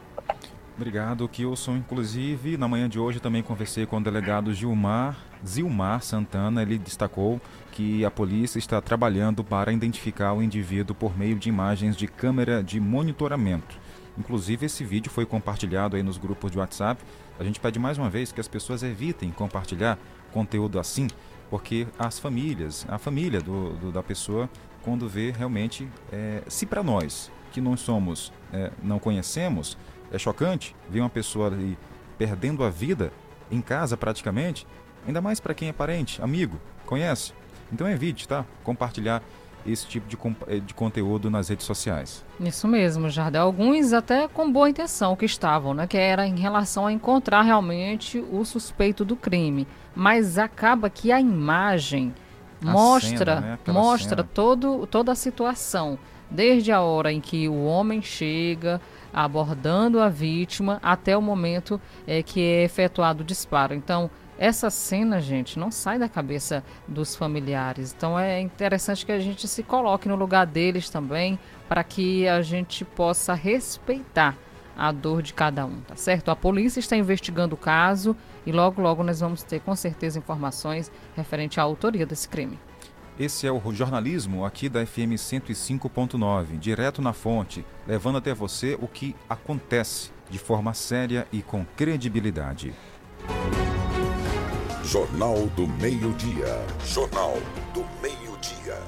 [0.77, 1.77] Obrigado, Kilson.
[1.77, 6.61] Inclusive, na manhã de hoje também conversei com o delegado Gilmar, Zilmar Santana.
[6.61, 7.41] Ele destacou
[7.73, 12.63] que a polícia está trabalhando para identificar o indivíduo por meio de imagens de câmera
[12.63, 13.86] de monitoramento.
[14.19, 17.03] Inclusive, esse vídeo foi compartilhado aí nos grupos de WhatsApp.
[17.39, 19.99] A gente pede mais uma vez que as pessoas evitem compartilhar
[20.33, 21.09] conteúdo assim,
[21.51, 24.49] porque as famílias, a família do, do da pessoa,
[24.83, 29.77] quando vê realmente, é, se para nós que não somos, é, não conhecemos,
[30.13, 31.77] é chocante ver uma pessoa ali
[32.19, 33.13] perdendo a vida
[33.51, 34.67] em casa praticamente,
[35.07, 37.33] ainda mais para quem é parente, amigo, conhece.
[37.73, 38.45] Então evite, tá?
[38.63, 39.23] Compartilhar
[39.67, 42.25] esse tipo de, eh, de conteúdo nas redes sociais.
[42.41, 43.43] Isso mesmo, Jardel.
[43.43, 45.87] Alguns até com boa intenção que estavam, né?
[45.87, 49.67] Que era em relação a encontrar realmente o suspeito do crime.
[49.95, 52.15] Mas acaba que a imagem
[52.65, 53.73] a mostra, cena, né?
[53.73, 55.99] mostra todo, toda a situação.
[56.31, 58.81] Desde a hora em que o homem chega,
[59.13, 63.75] abordando a vítima até o momento é, que é efetuado o disparo.
[63.75, 67.95] Então, essa cena, gente, não sai da cabeça dos familiares.
[67.97, 72.43] Então é interessante que a gente se coloque no lugar deles também, para que a
[72.43, 74.37] gente possa respeitar
[74.77, 76.31] a dor de cada um, tá certo?
[76.31, 80.93] A polícia está investigando o caso e logo logo nós vamos ter com certeza informações
[81.17, 82.59] referente à autoria desse crime.
[83.19, 88.87] Esse é o jornalismo aqui da FM 105.9, direto na fonte, levando até você o
[88.87, 92.75] que acontece de forma séria e com credibilidade.
[94.87, 96.65] Jornal do Meio-Dia.
[96.85, 97.35] Jornal
[97.75, 98.81] do Meio-Dia.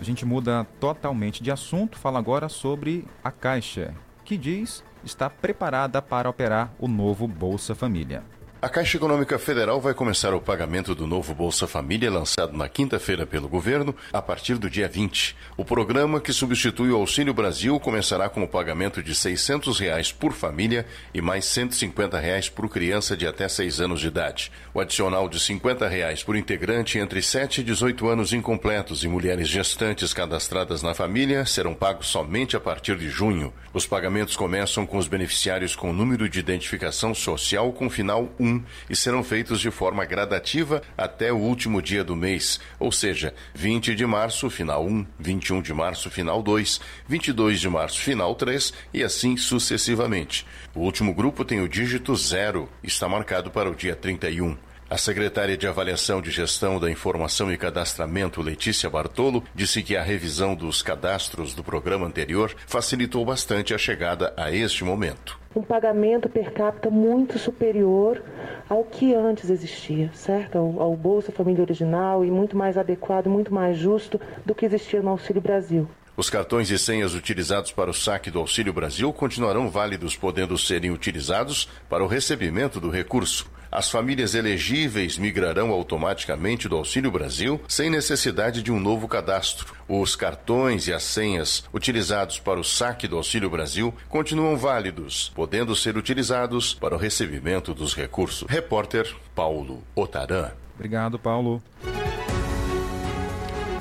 [0.00, 3.92] A gente muda totalmente de assunto, fala agora sobre a Caixa,
[4.24, 8.22] que diz está preparada para operar o novo Bolsa Família.
[8.62, 13.26] A Caixa Econômica Federal vai começar o pagamento do novo Bolsa Família lançado na quinta-feira
[13.26, 15.34] pelo governo a partir do dia 20.
[15.56, 20.34] O programa, que substitui o Auxílio Brasil, começará com o pagamento de 600 reais por
[20.34, 24.52] família e mais 150 reais por criança de até 6 anos de idade.
[24.74, 29.48] O adicional de 50 reais por integrante entre 7 e 18 anos incompletos e mulheres
[29.48, 33.54] gestantes cadastradas na família serão pagos somente a partir de junho.
[33.72, 38.64] Os pagamentos começam com os beneficiários com número de identificação social com final 1 1
[38.90, 43.94] e serão feitos de forma gradativa até o último dia do mês, ou seja, 20
[43.94, 49.02] de março, final 1, 21 de março, final 2, 22 de março, final 3 e
[49.02, 50.46] assim sucessivamente.
[50.74, 54.56] O último grupo tem o dígito 0, está marcado para o dia 31.
[54.90, 60.02] A secretária de Avaliação de Gestão da Informação e Cadastramento, Letícia Bartolo, disse que a
[60.02, 65.39] revisão dos cadastros do programa anterior facilitou bastante a chegada a este momento.
[65.54, 68.22] Um pagamento per capita muito superior
[68.68, 70.56] ao que antes existia, certo?
[70.56, 75.02] Ao, ao Bolsa Família Original e muito mais adequado, muito mais justo do que existia
[75.02, 75.88] no Auxílio Brasil.
[76.16, 80.92] Os cartões e senhas utilizados para o saque do Auxílio Brasil continuarão válidos, podendo serem
[80.92, 83.50] utilizados para o recebimento do recurso.
[83.72, 89.72] As famílias elegíveis migrarão automaticamente do Auxílio Brasil sem necessidade de um novo cadastro.
[89.88, 95.76] Os cartões e as senhas utilizados para o saque do Auxílio Brasil continuam válidos, podendo
[95.76, 98.48] ser utilizados para o recebimento dos recursos.
[98.50, 100.50] Repórter Paulo Otaran.
[100.74, 101.62] Obrigado, Paulo.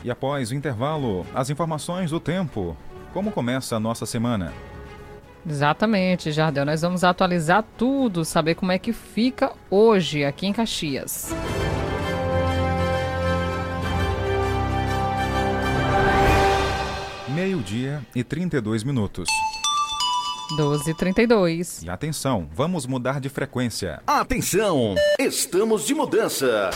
[0.04, 2.78] E após o intervalo, as informações do tempo.
[3.12, 4.54] Como começa a nossa semana?
[5.47, 6.65] Exatamente, Jardel.
[6.65, 11.34] Nós vamos atualizar tudo, saber como é que fica hoje aqui em Caxias.
[17.30, 19.30] Meio-dia e 32 minutos.
[20.58, 21.84] 12 e 32.
[21.84, 24.02] E atenção, vamos mudar de frequência.
[24.06, 24.95] Atenção!
[25.19, 26.71] Estamos de mudança.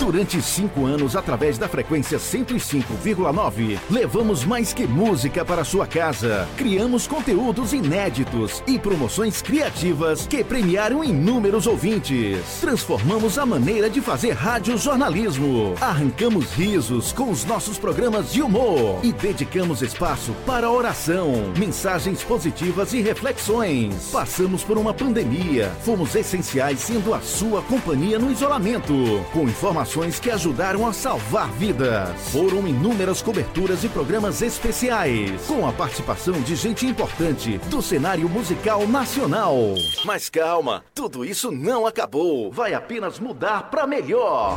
[0.00, 6.48] Durante cinco anos, através da frequência 105,9, levamos mais que música para sua casa.
[6.56, 12.38] Criamos conteúdos inéditos e promoções criativas que premiaram inúmeros ouvintes.
[12.62, 15.74] Transformamos a maneira de fazer rádio jornalismo.
[15.78, 22.94] Arrancamos risos com os nossos programas de humor e dedicamos espaço para oração, mensagens positivas
[22.94, 24.08] e reflexões.
[24.10, 28.94] Passamos por uma pandemia, fomos essenciais sendo a sua companhia no isolamento,
[29.30, 29.89] com informações
[30.20, 32.10] que ajudaram a salvar vidas.
[32.30, 38.86] Foram inúmeras coberturas e programas especiais, com a participação de gente importante do cenário musical
[38.86, 39.56] nacional.
[40.04, 42.52] Mas calma, tudo isso não acabou.
[42.52, 44.56] Vai apenas mudar para melhor.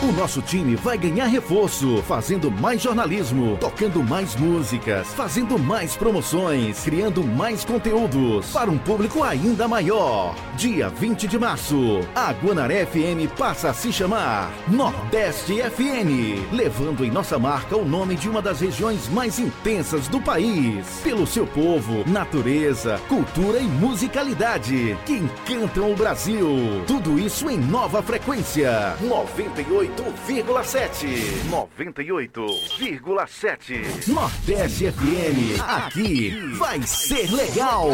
[0.00, 6.84] O nosso time vai ganhar reforço, fazendo mais jornalismo, tocando mais músicas, fazendo mais promoções,
[6.84, 10.36] criando mais conteúdos para um público ainda maior.
[10.56, 17.10] Dia 20 de março, a Guanaré FM passa a se chamar Nordeste FM, levando em
[17.10, 22.08] nossa marca o nome de uma das regiões mais intensas do país, pelo seu povo,
[22.08, 26.48] natureza, cultura e musicalidade que encantam o Brasil.
[26.86, 28.96] Tudo isso em nova frequência.
[29.00, 31.06] 98 98,7.
[31.50, 34.08] 98,7.
[34.08, 35.60] Nordeste FM.
[35.60, 37.88] Aqui vai ser legal.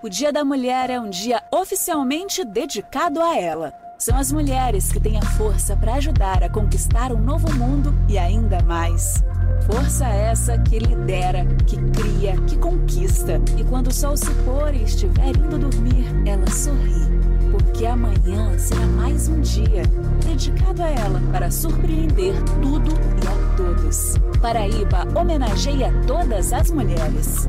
[0.02, 3.72] O Dia da Mulher é um dia oficialmente dedicado a ela.
[3.98, 8.18] São as mulheres que têm a força para ajudar a conquistar um novo mundo e
[8.18, 9.24] ainda mais.
[9.66, 13.40] Força essa que lidera, que cria, que conquista.
[13.56, 17.08] E quando o sol se pôr e estiver indo dormir, ela sorri.
[17.50, 19.84] Porque amanhã será mais um dia
[20.22, 24.16] dedicado a ela para surpreender tudo e a todos.
[24.42, 27.48] Paraíba homenageia todas as mulheres.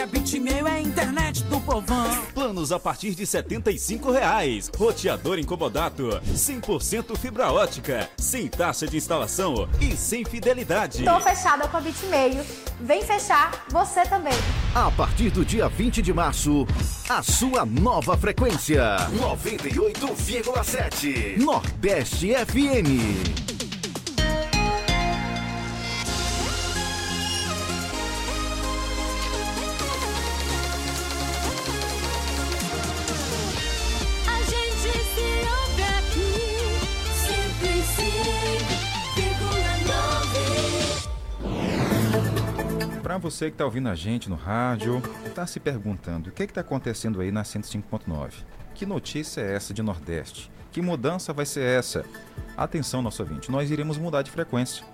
[0.00, 2.24] Que a Bitmail é a internet do povão.
[2.32, 4.70] Planos a partir de 75 reais.
[4.74, 11.04] Roteador incomodato, 100% fibra ótica, sem taxa de instalação e sem fidelidade.
[11.04, 12.42] Tô fechada com a Bitmail.
[12.80, 14.32] Vem fechar você também.
[14.74, 16.66] A partir do dia 20 de março,
[17.06, 18.82] a sua nova frequência.
[19.12, 21.36] 98,7.
[21.36, 23.49] Nordeste FM.
[43.20, 47.20] Você que está ouvindo a gente no rádio, está se perguntando o que está acontecendo
[47.20, 48.32] aí na 105.9?
[48.74, 50.50] Que notícia é essa de Nordeste?
[50.72, 52.04] Que mudança vai ser essa?
[52.56, 54.84] Atenção, nosso ouvinte, nós iremos mudar de frequência.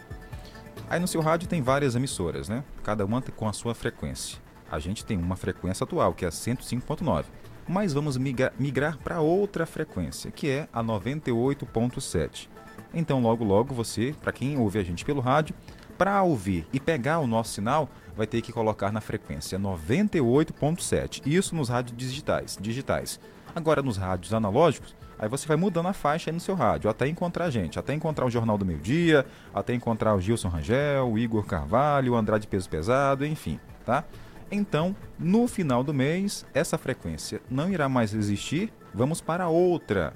[0.88, 2.62] Aí no seu rádio tem várias emissoras, né?
[2.82, 4.38] Cada uma tem- com a sua frequência.
[4.70, 7.24] A gente tem uma frequência atual, que é a 105.9.
[7.68, 12.48] Mas vamos migra- migrar para outra frequência, que é a 98.7.
[12.94, 15.54] Então, logo logo você, para quem ouve a gente pelo rádio,
[15.96, 21.22] para ouvir e pegar o nosso sinal, vai ter que colocar na frequência 98.7.
[21.26, 23.20] Isso nos rádios digitais, digitais.
[23.54, 27.08] Agora nos rádios analógicos, aí você vai mudando a faixa aí no seu rádio, até
[27.08, 31.10] encontrar a gente, até encontrar o Jornal do Meio Dia, até encontrar o Gilson Rangel,
[31.10, 34.04] o Igor Carvalho, o Andrade Peso Pesado, enfim, tá?
[34.50, 40.12] Então, no final do mês, essa frequência não irá mais existir, vamos para outra.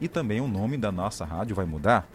[0.00, 2.08] E também o nome da nossa rádio vai mudar.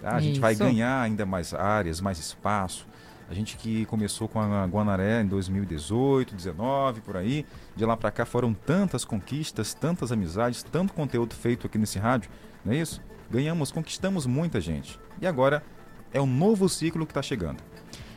[0.00, 0.14] Tá?
[0.16, 2.86] A gente vai ganhar ainda mais áreas, mais espaço.
[3.28, 7.44] A gente que começou com a Guanaré em 2018, 19, por aí,
[7.74, 12.30] de lá para cá foram tantas conquistas, tantas amizades, tanto conteúdo feito aqui nesse rádio,
[12.64, 13.02] não é isso?
[13.28, 15.00] Ganhamos, conquistamos muita gente.
[15.20, 15.64] E agora
[16.12, 17.58] é um novo ciclo que está chegando.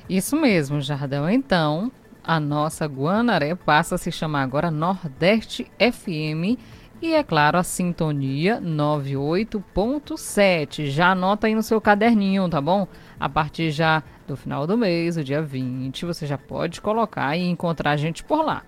[0.08, 1.28] Isso mesmo, Jardel.
[1.28, 1.92] Então,
[2.24, 6.60] a nossa Guanaré passa a se chamar agora Nordeste FM
[7.02, 10.88] e, é claro, a sintonia 98.7.
[10.88, 12.86] Já anota aí no seu caderninho, tá bom?
[13.20, 17.48] A partir já do final do mês, o dia 20, você já pode colocar e
[17.48, 18.64] encontrar a gente por lá.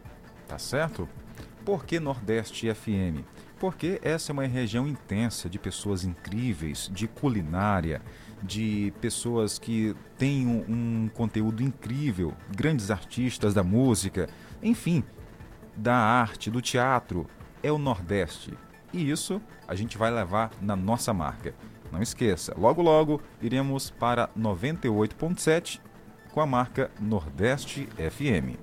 [0.48, 1.10] Tá certo?
[1.66, 3.26] Por que Nordeste FM?
[3.60, 8.02] Porque essa é uma região intensa de pessoas incríveis, de culinária,
[8.42, 14.28] de pessoas que têm um, um conteúdo incrível, grandes artistas da música,
[14.64, 15.04] enfim,
[15.76, 17.28] da arte, do teatro.
[17.64, 18.54] É o Nordeste.
[18.94, 21.54] E isso a gente vai levar na nossa marca.
[21.92, 25.80] Não esqueça, logo logo iremos para 98.7
[26.32, 28.58] com a marca Nordeste FM.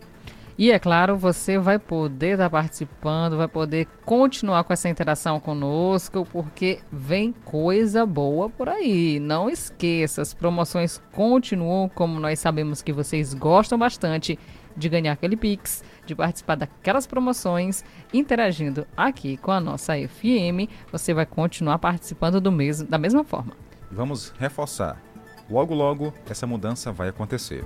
[0.59, 6.27] E é claro, você vai poder estar participando, vai poder continuar com essa interação conosco,
[6.33, 9.21] porque vem coisa boa por aí.
[9.21, 14.37] Não esqueça, as promoções continuam, como nós sabemos que vocês gostam bastante
[14.79, 21.13] de ganhar aquele Pix, de participar daquelas promoções, interagindo aqui com a nossa FM, você
[21.13, 23.53] vai continuar participando do mesmo, da mesma forma.
[23.91, 25.03] Vamos reforçar.
[25.51, 27.65] Logo, logo, essa mudança vai acontecer.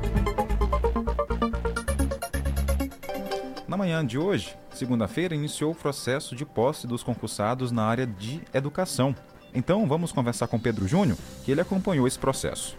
[3.67, 8.41] Na manhã de hoje, segunda-feira, iniciou o processo de posse dos concursados na área de
[8.53, 9.15] educação.
[9.55, 12.77] Então, vamos conversar com Pedro Júnior, que ele acompanhou esse processo.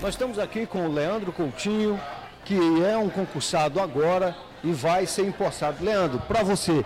[0.00, 1.98] Nós estamos aqui com o Leandro Coutinho,
[2.44, 5.84] que é um concursado agora e vai ser empossado.
[5.84, 6.84] Leandro, para você,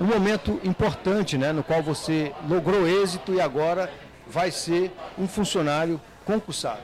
[0.00, 3.90] um momento importante, né, no qual você logrou êxito e agora
[4.26, 6.82] vai ser um funcionário concursado.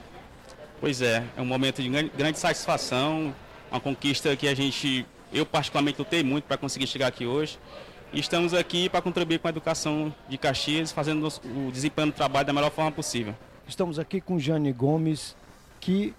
[0.80, 3.34] Pois é, é um momento de grande satisfação,
[3.70, 7.59] uma conquista que a gente eu, particularmente, lutei muito para conseguir chegar aqui hoje.
[8.12, 12.46] E estamos aqui para contribuir com a educação de Caxias, fazendo o desempenho do trabalho
[12.46, 13.34] da melhor forma possível.
[13.66, 15.36] Estamos aqui com Jane Gomes,
[15.80, 16.14] que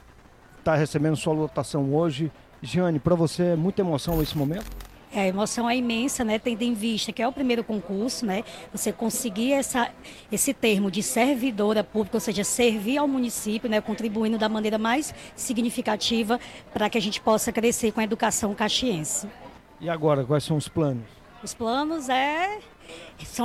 [0.68, 2.30] está recebendo sua lotação hoje.
[2.62, 4.66] Jane, para você é muita emoção esse momento?
[5.14, 6.38] É, a emoção é imensa, né?
[6.38, 8.44] Tendo em vista que é o primeiro concurso, né?
[8.74, 9.90] Você conseguir essa,
[10.30, 13.80] esse termo de servidora pública, ou seja, servir ao município, né?
[13.80, 16.38] Contribuindo da maneira mais significativa
[16.74, 19.26] para que a gente possa crescer com a educação caxiense.
[19.80, 21.06] E agora, quais são os planos?
[21.42, 22.60] Os planos é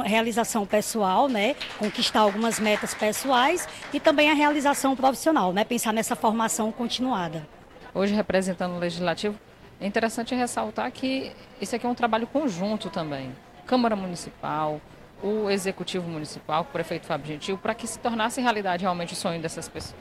[0.05, 1.57] realização pessoal, né?
[1.79, 5.65] Conquistar algumas metas pessoais e também a realização profissional, né?
[5.65, 7.47] Pensar nessa formação continuada.
[7.95, 9.39] Hoje, representando o Legislativo,
[9.81, 13.35] é interessante ressaltar que esse aqui é um trabalho conjunto também.
[13.67, 14.81] Câmara Municipal,
[15.23, 19.41] o Executivo Municipal, o prefeito Fábio Gentil, para que se tornasse realidade realmente o sonho
[19.41, 20.01] dessas pessoas.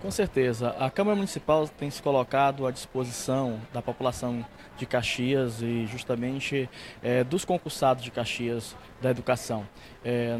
[0.00, 0.76] Com certeza.
[0.78, 4.44] A Câmara Municipal tem se colocado à disposição da população
[4.76, 6.68] de Caxias e justamente
[7.02, 9.66] é, dos concursados de Caxias da educação.
[10.04, 10.36] É,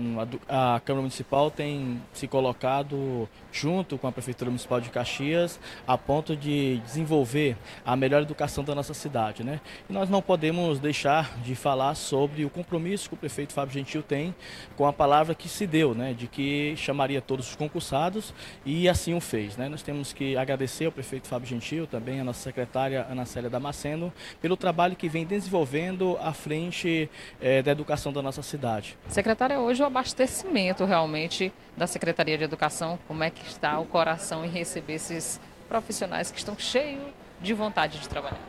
[0.48, 5.96] a, a, Câmara Municipal tem se colocado junto com a Prefeitura Municipal de Caxias a
[5.96, 9.42] ponto de desenvolver a melhor educação da nossa cidade.
[9.42, 9.60] Né?
[9.88, 14.02] E nós não podemos deixar de falar sobre o compromisso que o prefeito Fábio Gentil
[14.02, 14.34] tem
[14.76, 16.12] com a palavra que se deu, né?
[16.12, 18.34] de que chamaria todos os concursados
[18.66, 19.56] e assim o fez.
[19.56, 19.68] Né?
[19.68, 24.12] Nós temos que agradecer ao prefeito Fábio Gentil, também a nossa secretária Ana Célia Damasceno,
[24.40, 27.10] pelo trabalho que vem desenvolvendo à frente
[27.40, 28.96] é, da educação da nossa cidade.
[29.08, 34.44] Secretária, hoje o abastecimento realmente da Secretaria de Educação, como é que está o coração
[34.44, 37.02] em receber esses profissionais que estão cheios
[37.40, 38.40] de vontade de trabalhar?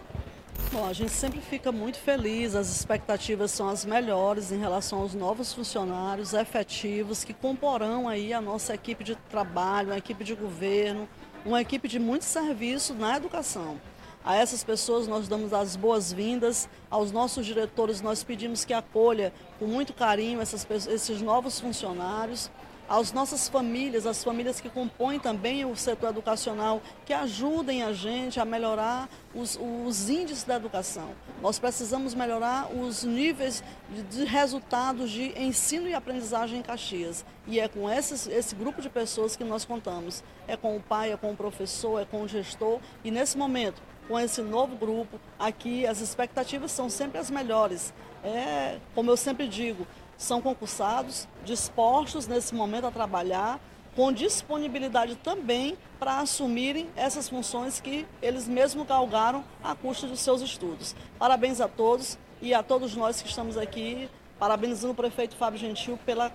[0.72, 5.14] Bom, a gente sempre fica muito feliz, as expectativas são as melhores em relação aos
[5.14, 11.08] novos funcionários efetivos que comporão aí a nossa equipe de trabalho, a equipe de governo,
[11.46, 13.80] uma equipe de muito serviço na educação.
[14.26, 19.68] A essas pessoas nós damos as boas-vindas, aos nossos diretores nós pedimos que acolha com
[19.68, 22.50] muito carinho essas, esses novos funcionários,
[22.90, 28.40] às nossas famílias, as famílias que compõem também o setor educacional, que ajudem a gente
[28.40, 31.12] a melhorar os, os índices da educação.
[31.40, 37.24] Nós precisamos melhorar os níveis de, de resultados de ensino e aprendizagem em Caxias.
[37.48, 40.24] E é com esses, esse grupo de pessoas que nós contamos.
[40.48, 42.80] É com o pai, é com o professor, é com o gestor.
[43.04, 45.20] E nesse momento, com esse novo grupo.
[45.38, 47.94] Aqui as expectativas são sempre as melhores.
[48.24, 49.86] É, como eu sempre digo,
[50.18, 53.60] são concursados, dispostos nesse momento a trabalhar,
[53.96, 60.42] com disponibilidade também para assumirem essas funções que eles mesmos galgaram a custo dos seus
[60.42, 60.96] estudos.
[61.18, 65.98] Parabéns a todos e a todos nós que estamos aqui, parabenizando o prefeito Fábio Gentil
[66.06, 66.30] pela,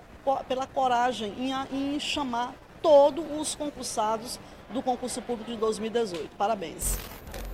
[0.47, 4.39] pela coragem em, em chamar todos os concursados
[4.71, 6.35] do concurso público de 2018.
[6.35, 6.97] Parabéns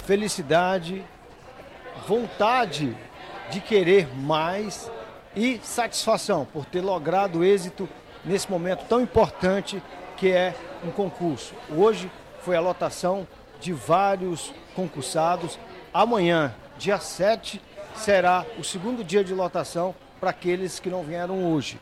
[0.07, 1.05] felicidade,
[2.07, 2.95] vontade
[3.51, 4.89] de querer mais
[5.35, 7.89] e satisfação por ter logrado êxito
[8.23, 9.83] nesse momento tão importante
[10.15, 11.53] que é um concurso.
[11.69, 13.27] Hoje foi a lotação
[13.59, 15.59] de vários concursados
[15.93, 17.61] amanhã, dia 7,
[17.93, 21.81] será o segundo dia de lotação para aqueles que não vieram hoje.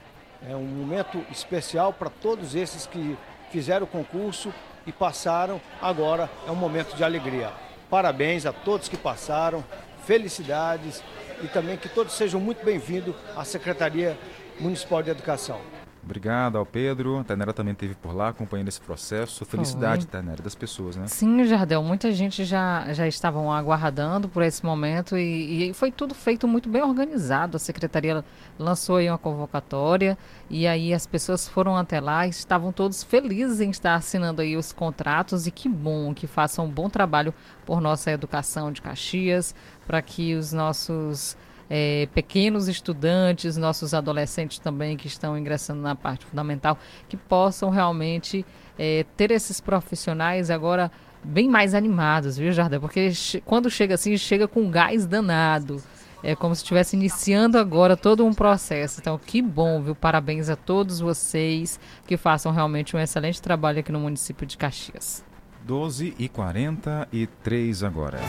[0.49, 3.15] É um momento especial para todos esses que
[3.51, 4.51] fizeram o concurso
[4.88, 5.61] e passaram.
[5.80, 7.64] Agora é um momento de alegria.
[7.89, 9.63] Parabéns a todos que passaram,
[10.05, 11.03] felicidades
[11.43, 14.17] e também que todos sejam muito bem-vindos à Secretaria
[14.59, 15.59] Municipal de Educação.
[16.06, 17.18] Obrigado ao Pedro.
[17.18, 19.43] A Tainara também esteve por lá acompanhando esse processo.
[19.43, 21.08] Felicidade, Tainara, das pessoas, né?
[21.08, 26.14] Sim, Jardel, muita gente já, já estavam aguardando por esse momento e, e foi tudo
[26.14, 27.58] feito muito bem organizado.
[27.58, 28.24] A secretaria
[28.58, 30.16] lançou aí uma convocatória
[30.47, 34.56] e aí as pessoas foram até lá e estavam todos felizes em estar assinando aí
[34.56, 37.34] os contratos e que bom que façam um bom trabalho
[37.66, 39.56] por nossa educação de Caxias,
[39.88, 41.36] para que os nossos
[41.70, 46.78] é, pequenos estudantes, nossos adolescentes também que estão ingressando na parte fundamental,
[47.09, 48.45] que possam realmente
[48.78, 50.91] é, ter esses profissionais agora
[51.24, 52.80] bem mais animados, viu, Jardel?
[52.80, 55.82] Porque che quando chega assim, chega com gás danado.
[56.24, 58.99] É como se estivesse iniciando agora todo um processo.
[58.99, 59.93] Então, que bom, viu?
[59.93, 65.24] Parabéns a todos vocês que façam realmente um excelente trabalho aqui no município de Caxias.
[65.63, 68.20] 12 e 43 agora.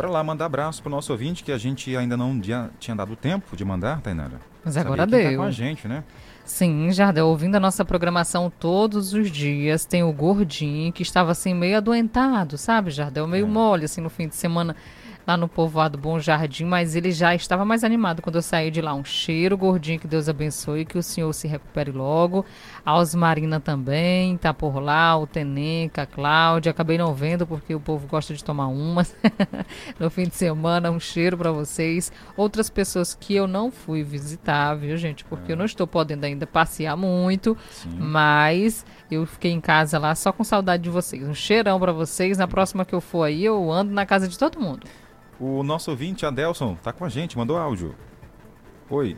[0.00, 3.16] Bora lá mandar abraço pro nosso ouvinte que a gente ainda não dia, tinha dado
[3.16, 4.40] tempo de mandar, Tainara.
[4.64, 5.38] Mas agora quem Tá deu.
[5.40, 6.04] com a gente, né?
[6.44, 11.52] Sim, Jardel, ouvindo a nossa programação todos os dias, tem o Gordinho, que estava assim
[11.52, 13.26] meio adoentado, sabe, Jardel?
[13.26, 14.74] Meio mole, assim, no fim de semana
[15.28, 18.80] lá no povoado Bom Jardim, mas ele já estava mais animado quando eu saí de
[18.80, 18.94] lá.
[18.94, 22.46] Um cheiro, Gordinho, que Deus abençoe, que o senhor se recupere logo.
[22.82, 26.70] A Osmarina também tá por lá, o Tenenca, a Cláudia.
[26.70, 29.14] Acabei não vendo porque o povo gosta de tomar umas
[30.00, 30.90] no fim de semana.
[30.90, 32.10] Um cheiro para vocês.
[32.34, 35.26] Outras pessoas que eu não fui visitar, viu, gente?
[35.26, 37.54] Porque eu não estou podendo ainda passear muito,
[37.98, 41.22] mas eu fiquei em casa lá só com saudade de vocês.
[41.22, 42.38] Um cheirão para vocês.
[42.38, 44.86] Na próxima que eu for aí, eu ando na casa de todo mundo.
[45.40, 47.94] O nosso ouvinte, Adelson, tá com a gente, mandou áudio.
[48.90, 49.16] Oi.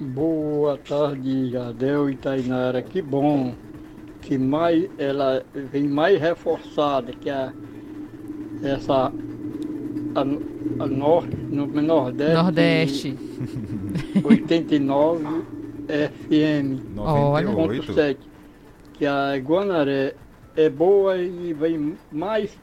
[0.00, 2.82] Boa tarde, Jardel e Tainara.
[2.82, 3.54] Que bom
[4.20, 7.52] que mais ela vem mais reforçada que a
[8.62, 9.12] essa
[10.14, 13.18] a, a nor, no Nordeste, Nordeste.
[14.24, 15.24] 89
[15.86, 18.18] FM 98.
[18.94, 20.14] que a Guanaré
[20.56, 22.56] é boa e vem mais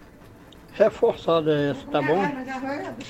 [0.78, 2.22] reforçada essa, tá bom?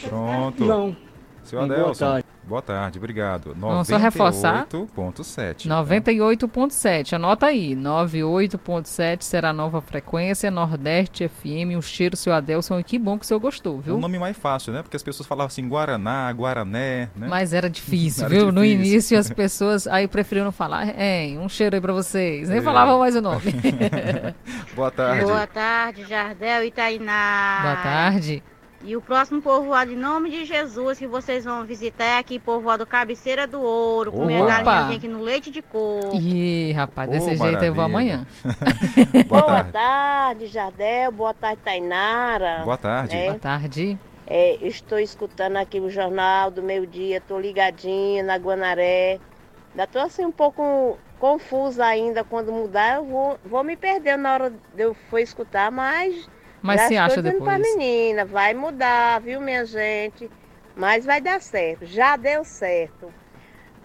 [0.09, 0.65] Pronto.
[0.65, 0.95] Não.
[1.43, 2.22] Seu Adelson.
[2.48, 2.50] Tarde.
[2.50, 3.54] Boa tarde, obrigado.
[3.58, 4.66] Vamos só reforçar?
[4.68, 5.68] 98.7.
[5.68, 12.84] 98.7, anota aí, 98.7 será a nova frequência, Nordeste FM, um cheiro, seu Adelson, e
[12.84, 13.95] que bom que o senhor gostou, É viu?
[13.95, 14.82] um nome mais fácil, né?
[14.82, 17.28] Porque as pessoas falavam assim, Guaraná, Guarané, né?
[17.30, 18.52] Mas era difícil, Era viu?
[18.52, 18.86] No difícil.
[18.91, 22.62] início as pessoas aí preferiram falar, é, um cheiro aí pra vocês, nem É.
[22.62, 23.41] falavam mais o nome.
[24.76, 25.26] Boa tarde.
[25.26, 27.60] Boa tarde, Jardel e Tainá.
[27.62, 28.43] Boa tarde.
[28.88, 32.85] E o próximo povoado, em nome de Jesus, que vocês vão visitar é aqui, povoado
[32.85, 36.15] Cabeceira do Ouro, com minha galinhazinha aqui no leite de coco.
[36.15, 38.25] Ih, rapaz, desse Ô, jeito eu vou maravilha.
[38.25, 38.27] amanhã.
[39.27, 39.71] Boa Boa tarde.
[39.73, 41.11] tarde, Jardel.
[41.11, 42.61] Boa tarde, Tainara.
[42.63, 43.13] Boa tarde.
[43.17, 43.99] É, Boa tarde.
[44.25, 49.19] é, estou escutando aqui o jornal do meio-dia, estou ligadinha na Guanaré.
[49.71, 52.23] Ainda estou assim um pouco confusa ainda.
[52.23, 56.29] Quando mudar, eu vou, vou me perder na hora de eu for escutar, mas.
[56.68, 57.76] Mas já se acha dizendo pra depois.
[57.78, 60.30] menina, vai mudar, viu, minha gente?
[60.76, 63.11] Mas vai dar certo, já deu certo.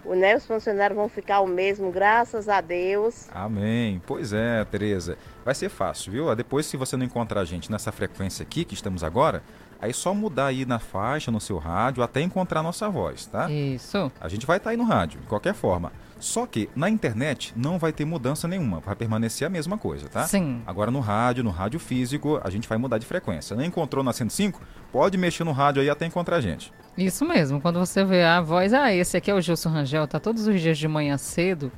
[0.05, 3.28] O, né, os funcionários vão ficar o mesmo, graças a Deus.
[3.33, 4.03] Amém.
[4.05, 5.16] Pois é, Tereza.
[5.45, 6.35] Vai ser fácil, viu?
[6.35, 9.45] Depois, se você não encontrar a gente nessa frequência aqui que estamos agora,
[9.80, 13.26] aí é só mudar aí na faixa, no seu rádio, até encontrar a nossa voz,
[13.26, 13.49] tá?
[13.49, 14.11] Isso.
[14.20, 15.93] A gente vai estar aí no rádio, de qualquer forma.
[16.23, 20.23] Só que na internet não vai ter mudança nenhuma, vai permanecer a mesma coisa, tá?
[20.23, 20.62] Sim.
[20.64, 23.57] Agora no rádio, no rádio físico, a gente vai mudar de frequência.
[23.57, 24.61] Não encontrou na 105?
[24.93, 26.73] Pode mexer no rádio aí até encontrar a gente.
[26.97, 30.20] Isso mesmo, quando você vê a voz, ah, esse aqui é o Gilson Rangel, tá
[30.20, 31.73] todos os dias de manhã cedo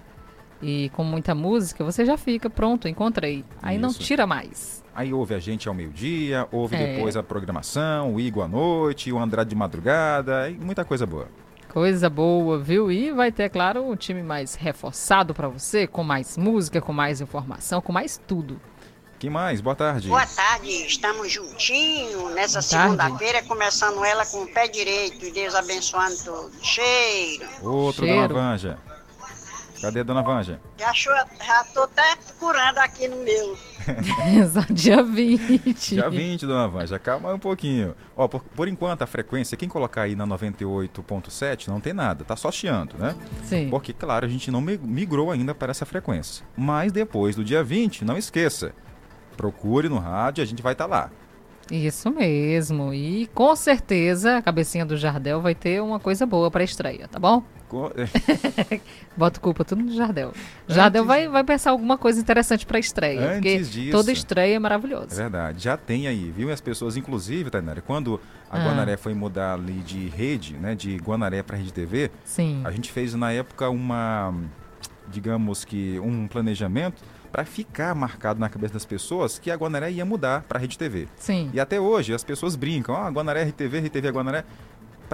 [0.60, 3.44] e com muita música, você já fica, pronto, encontrei.
[3.62, 4.00] Aí não Isso.
[4.00, 4.84] tira mais.
[4.94, 6.94] Aí ouve a gente ao meio-dia, ouve É.
[6.94, 11.28] depois a programação, o Igor à noite, o Andrade de madrugada, e muita coisa boa.
[11.74, 12.88] Coisa boa, viu?
[12.92, 17.20] E vai ter, claro, um time mais reforçado pra você, com mais música, com mais
[17.20, 18.60] informação, com mais tudo.
[19.18, 19.60] Quem mais?
[19.60, 20.06] Boa tarde.
[20.06, 26.14] Boa tarde, estamos juntinhos nessa segunda-feira, começando ela com o pé direito e Deus abençoando
[26.24, 26.52] todo.
[26.62, 27.44] Cheiro!
[27.60, 28.78] Outro, Dona Vanja.
[29.84, 30.60] Cadê a Dona Vanja?
[30.78, 33.56] Já, achou, já tô até curando aqui no meu.
[34.52, 35.94] Só dia 20.
[35.94, 37.94] Dia 20, Dona Vanja, calma aí um pouquinho.
[38.16, 42.36] Ó, por, por enquanto a frequência, quem colocar aí na 98.7 não tem nada, tá
[42.36, 43.14] só chiando, né?
[43.44, 43.68] Sim.
[43.70, 46.44] Porque, claro, a gente não mi- migrou ainda para essa frequência.
[46.56, 48.72] Mas depois do dia 20, não esqueça,
[49.36, 51.10] Procure no rádio, a gente vai estar lá.
[51.68, 52.94] Isso mesmo.
[52.94, 57.18] E com certeza a cabecinha do Jardel vai ter uma coisa boa para estreia, tá
[57.18, 57.42] bom?
[59.16, 60.32] Bota culpa tudo no Jardel.
[60.68, 63.20] Jardel vai, vai pensar alguma coisa interessante para estreia.
[63.20, 65.14] Antes porque disso- toda estreia é É maravilhosa.
[65.14, 66.48] verdade, já tem aí, viu?
[66.48, 68.20] E as pessoas, inclusive, Tainara, quando
[68.50, 68.64] a Ah.
[68.64, 72.62] Guanaré foi mudar ali de rede, né, de Guanaré para Rede TV, Sim.
[72.64, 74.34] a gente fez na época uma,
[75.08, 77.02] digamos que, um planejamento
[77.32, 81.08] para ficar marcado na cabeça das pessoas que a Guanaré ia mudar para Rede TV.
[81.16, 81.50] Sim.
[81.52, 84.44] E até hoje as pessoas brincam, ah, Guanaré RTV, RTV Guanaré.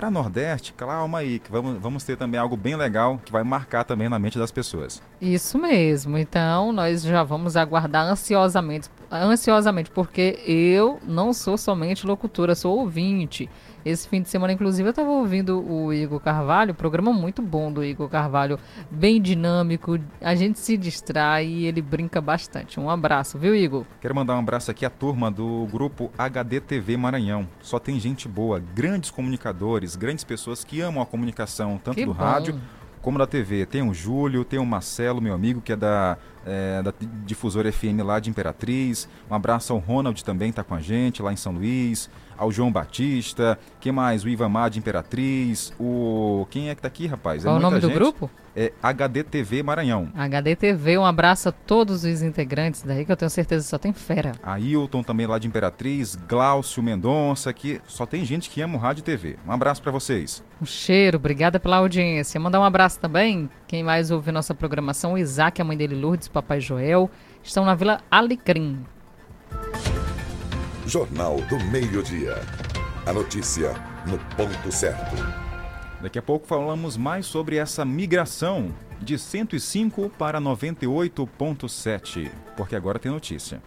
[0.01, 3.85] Para Nordeste, calma aí, que vamos, vamos ter também algo bem legal que vai marcar
[3.85, 5.03] também na mente das pessoas.
[5.21, 6.17] Isso mesmo.
[6.17, 13.51] Então, nós já vamos aguardar ansiosamente, ansiosamente, porque eu não sou somente locutora, sou ouvinte.
[13.85, 17.83] Esse fim de semana, inclusive, eu estava ouvindo o Igor Carvalho, programa muito bom do
[17.83, 18.59] Igor Carvalho,
[18.91, 22.79] bem dinâmico, a gente se distrai e ele brinca bastante.
[22.79, 23.85] Um abraço, viu, Igor?
[24.01, 27.49] Quero mandar um abraço aqui à turma do grupo HDTV Maranhão.
[27.61, 32.15] Só tem gente boa, grandes comunicadores, grandes pessoas que amam a comunicação, tanto Que do
[32.15, 32.23] bom.
[32.23, 32.61] rádio
[33.01, 33.65] como da TV.
[33.67, 36.93] Tem o Júlio, tem o Marcelo, meu amigo, que é da, é, da
[37.25, 39.09] Difusora FM lá de Imperatriz.
[39.31, 42.11] Um abraço ao Ronald também, tá com a gente lá em São Luís.
[42.41, 43.59] Ao João Batista.
[43.79, 44.25] Quem mais?
[44.25, 45.75] O Ivamar de Imperatriz.
[45.79, 46.47] O.
[46.49, 47.43] Quem é que tá aqui, rapaz?
[47.43, 47.99] Qual o muita nome do gente.
[47.99, 48.31] grupo?
[48.57, 50.09] É HDTV Maranhão.
[50.17, 53.93] HDTV, um abraço a todos os integrantes daí, que eu tenho certeza que só tem
[53.93, 54.33] fera.
[54.43, 59.03] Ailton também lá de Imperatriz, Glaucio Mendonça, que só tem gente que ama o rádio
[59.03, 59.37] e TV.
[59.47, 60.43] Um abraço pra vocês.
[60.61, 62.41] Um cheiro, obrigada pela audiência.
[62.41, 66.27] Mandar um abraço também, quem mais ouve nossa programação, o Isaac, a mãe dele, Lourdes,
[66.27, 67.09] Papai Joel,
[67.43, 68.85] estão na Vila Alecrim.
[70.91, 72.35] Jornal do Meio-Dia.
[73.07, 73.73] A notícia
[74.05, 75.15] no ponto certo.
[76.03, 83.13] Daqui a pouco falamos mais sobre essa migração de 105 para 98.7, porque agora tem
[83.13, 83.63] notícia.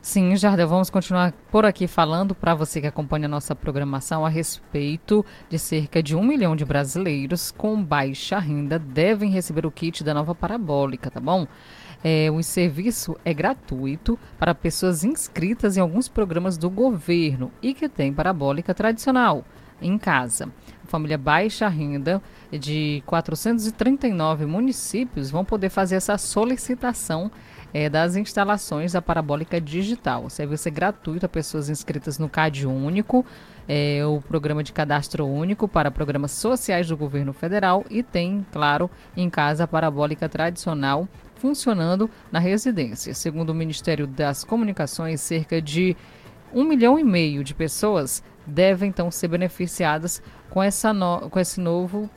[0.00, 4.28] Sim, Jardel, vamos continuar por aqui falando para você que acompanha a nossa programação a
[4.28, 10.02] respeito de cerca de um milhão de brasileiros com baixa renda devem receber o kit
[10.02, 11.46] da nova parabólica, tá bom?
[12.04, 17.88] É, o serviço é gratuito para pessoas inscritas em alguns programas do governo e que
[17.88, 19.44] têm parabólica tradicional
[19.80, 20.48] em casa.
[20.84, 27.30] Família baixa renda de 439 municípios vão poder fazer essa solicitação
[27.72, 30.26] é, das instalações da parabólica digital.
[30.26, 33.24] O serviço é gratuito a pessoas inscritas no CAD Único,
[33.66, 38.90] é, o programa de cadastro único para programas sociais do governo federal e tem, claro,
[39.16, 41.08] em casa a parabólica tradicional
[41.42, 43.12] funcionando na residência.
[43.14, 45.96] Segundo o Ministério das Comunicações, cerca de
[46.54, 51.60] um milhão e meio de pessoas devem então ser beneficiadas com, essa no, com esse
[51.60, 52.08] novo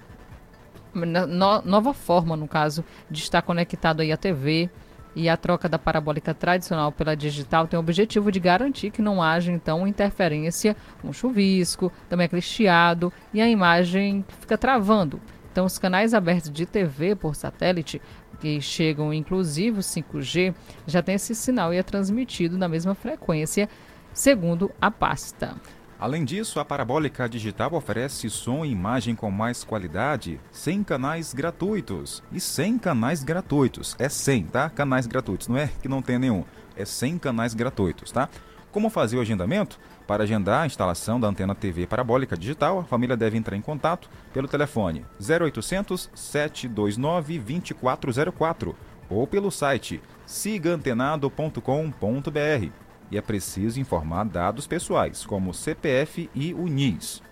[0.93, 4.69] no, nova forma, no caso, de estar conectado aí à TV
[5.15, 9.23] e a troca da parabólica tradicional pela digital tem o objetivo de garantir que não
[9.23, 15.19] haja então interferência com chuvisco, também aquele chiado e a imagem fica travando.
[15.55, 18.01] Então os canais abertos de TV por satélite
[18.45, 20.53] que chegam inclusive o 5G
[20.85, 23.67] já tem esse sinal e é transmitido na mesma frequência,
[24.13, 25.55] segundo a pasta.
[25.99, 32.21] Além disso, a Parabólica Digital oferece som e imagem com mais qualidade, 100 canais gratuitos.
[32.31, 33.95] E 100 canais gratuitos.
[33.97, 34.69] É 100, tá?
[34.69, 35.47] Canais gratuitos.
[35.47, 36.43] Não é que não tem nenhum.
[36.75, 38.29] É 100 canais gratuitos, tá?
[38.75, 39.79] Como fazer o agendamento?
[40.05, 44.09] Para agendar a instalação da antena TV Parabólica Digital, a família deve entrar em contato
[44.33, 48.75] pelo telefone 0800 729 2404
[49.09, 52.69] ou pelo site sigaantenado.com.br.
[53.09, 57.23] E é preciso informar dados pessoais, como CPF e o NIS.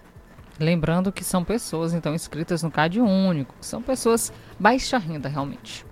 [0.58, 5.86] Lembrando que são pessoas então inscritas no CAD único, são pessoas baixa renda realmente.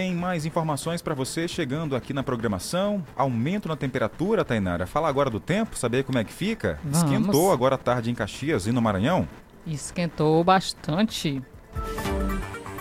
[0.00, 3.04] Tem mais informações para você chegando aqui na programação.
[3.14, 4.86] Aumento na temperatura, Tainara.
[4.86, 6.80] Fala agora do tempo, saber como é que fica.
[6.82, 7.02] Vamos.
[7.02, 9.28] Esquentou agora à tarde em Caxias e no Maranhão.
[9.66, 11.42] Esquentou bastante.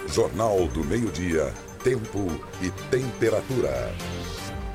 [0.07, 1.53] Jornal do Meio-Dia.
[1.84, 2.26] Tempo
[2.61, 3.93] e temperatura.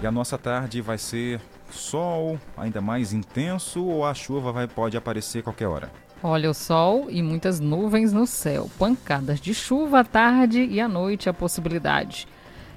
[0.02, 1.40] E a nossa tarde vai ser
[1.70, 5.90] sol ainda mais intenso ou a chuva vai, pode aparecer qualquer hora?
[6.22, 8.70] Olha o sol e muitas nuvens no céu.
[8.78, 12.28] Pancadas de chuva à tarde e à noite a possibilidade.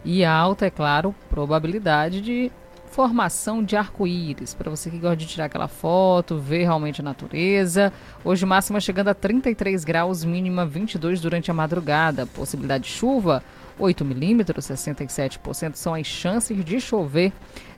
[0.03, 2.51] E alta, é claro, probabilidade de
[2.89, 4.53] formação de arco-íris.
[4.53, 7.91] Para você que gosta de tirar aquela foto, ver realmente a natureza.
[8.23, 12.25] Hoje máxima chegando a 33 graus, mínima 22 durante a madrugada.
[12.25, 13.43] Possibilidade de chuva
[13.79, 17.31] 8 milímetros, 67% são as chances de chover.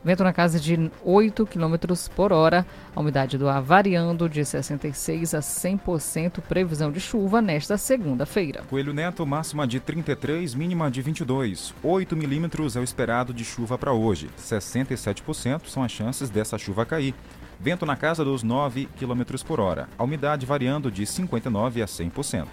[0.04, 1.76] Vento na casa de 8 km
[2.16, 2.66] por hora.
[2.96, 6.42] A umidade do ar variando de 66% a 100%.
[6.42, 8.64] Previsão de chuva nesta segunda-feira.
[8.70, 11.74] Coelho Neto, máxima de 33, mínima de 22.
[11.84, 14.30] 8 milímetros é o esperado de chuva para hoje.
[14.40, 17.14] 67% são as chances dessa chuva cair.
[17.60, 19.90] Vento na casa dos 9 km por hora.
[19.98, 22.48] A umidade variando de 59% a 100%.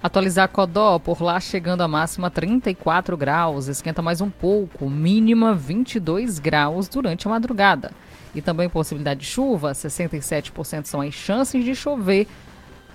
[0.00, 6.38] Atualizar Codó, por lá chegando a máxima 34 graus, esquenta mais um pouco, mínima 22
[6.38, 7.90] graus durante a madrugada.
[8.32, 12.28] E também possibilidade de chuva, 67% são as chances de chover,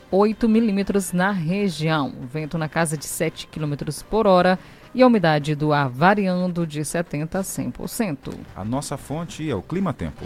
[0.10, 2.14] 8 milímetros na região.
[2.32, 3.74] Vento na casa de 7 km
[4.10, 4.58] por hora
[4.96, 8.34] e a umidade do ar variando de 70% a 100%.
[8.56, 10.24] A nossa fonte é o Clima Tempo.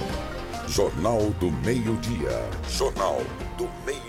[0.68, 2.46] Jornal do Meio-Dia.
[2.70, 3.20] Jornal
[3.58, 4.07] do Meio-Dia.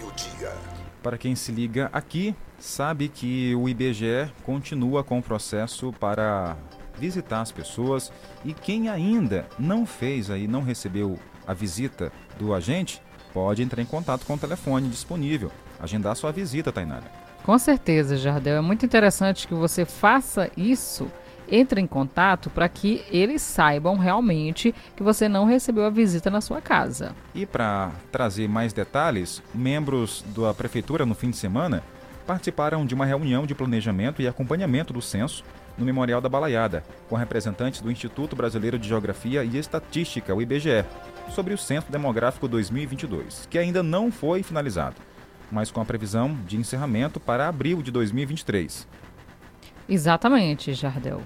[1.08, 6.54] Para quem se liga aqui, sabe que o IBGE continua com o processo para
[6.98, 8.12] visitar as pessoas
[8.44, 13.00] e quem ainda não fez aí, não recebeu a visita do agente,
[13.32, 15.50] pode entrar em contato com o telefone disponível,
[15.80, 17.10] agendar sua visita, Tainara.
[17.42, 18.58] Com certeza, Jardel.
[18.58, 21.10] É muito interessante que você faça isso
[21.50, 26.40] entre em contato para que eles saibam realmente que você não recebeu a visita na
[26.40, 27.14] sua casa.
[27.34, 31.82] E para trazer mais detalhes, membros da prefeitura no fim de semana
[32.26, 35.42] participaram de uma reunião de planejamento e acompanhamento do censo
[35.78, 40.84] no Memorial da Balaiada, com representantes do Instituto Brasileiro de Geografia e Estatística, o IBGE,
[41.30, 44.96] sobre o Censo Demográfico 2022, que ainda não foi finalizado,
[45.50, 48.86] mas com a previsão de encerramento para abril de 2023.
[49.88, 51.22] Exatamente, Jardel.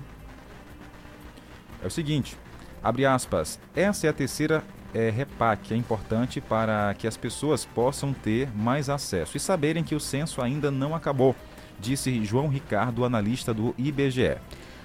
[1.83, 2.37] É o seguinte,
[2.83, 4.63] abre aspas, essa é a terceira
[4.95, 9.95] é, REPAC, é importante para que as pessoas possam ter mais acesso e saberem que
[9.95, 11.35] o censo ainda não acabou,
[11.81, 14.37] disse João Ricardo, analista do IBGE.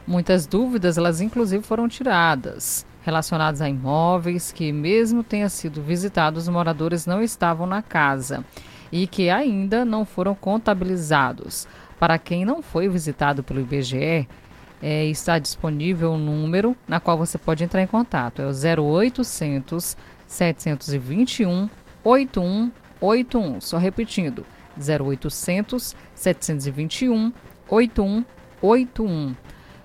[0.08, 6.50] Muitas dúvidas, elas inclusive foram tiradas, relacionadas a imóveis que, mesmo tenha sido visitados, os
[6.50, 8.44] moradores não estavam na casa
[8.92, 11.68] e que ainda não foram contabilizados.
[12.00, 14.28] Para quem não foi visitado pelo IBGE,
[14.82, 18.42] é, está disponível um número na qual você pode entrar em contato.
[18.42, 19.98] É o 0800
[20.28, 21.70] 721
[22.04, 23.62] 8181.
[23.62, 24.46] Só repetindo,
[24.78, 27.34] 0800 721
[27.70, 29.36] 8181.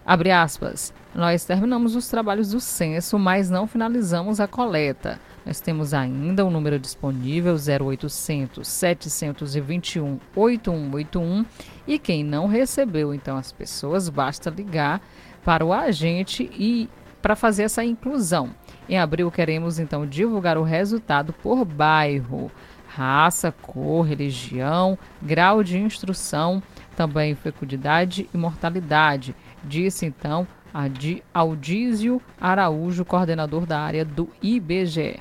[0.05, 0.93] Abre aspas.
[1.14, 5.20] Nós terminamos os trabalhos do censo, mas não finalizamos a coleta.
[5.45, 11.45] Nós temos ainda o um número disponível 0800 721 8181
[11.86, 15.01] e quem não recebeu, então as pessoas basta ligar
[15.45, 16.88] para o agente e
[17.20, 18.51] para fazer essa inclusão.
[18.88, 22.51] Em abril queremos então divulgar o resultado por bairro,
[22.86, 26.62] raça, cor, religião, grau de instrução,
[26.97, 29.34] também fecundidade e mortalidade,
[29.64, 35.20] disse então Aldísio Araújo, coordenador da área do IBGE.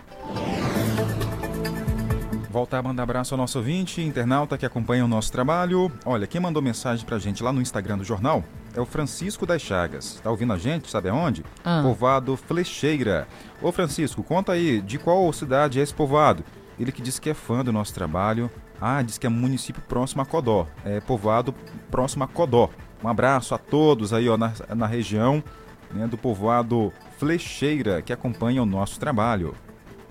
[2.50, 5.90] Voltar a mandar abraço ao nosso ouvinte, internauta que acompanha o nosso trabalho.
[6.06, 8.44] Olha, quem mandou mensagem pra gente lá no Instagram do jornal
[8.76, 10.20] é o Francisco das Chagas.
[10.22, 10.92] Tá ouvindo a gente?
[10.92, 11.46] Sabe aonde?
[11.64, 11.82] Ah.
[11.82, 13.26] Povoado Flecheira.
[13.62, 16.44] Ô Francisco, conta aí, de qual cidade é esse povoado?
[16.78, 18.52] Ele que disse que é fã do nosso trabalho.
[18.82, 20.68] Ah, diz que é município próximo a Codó.
[20.84, 21.56] É povoado
[21.90, 22.70] próximo a Codó.
[23.04, 25.44] Um abraço a todos aí ó, na, na região
[25.92, 29.56] né, do povoado Flecheira que acompanha o nosso trabalho.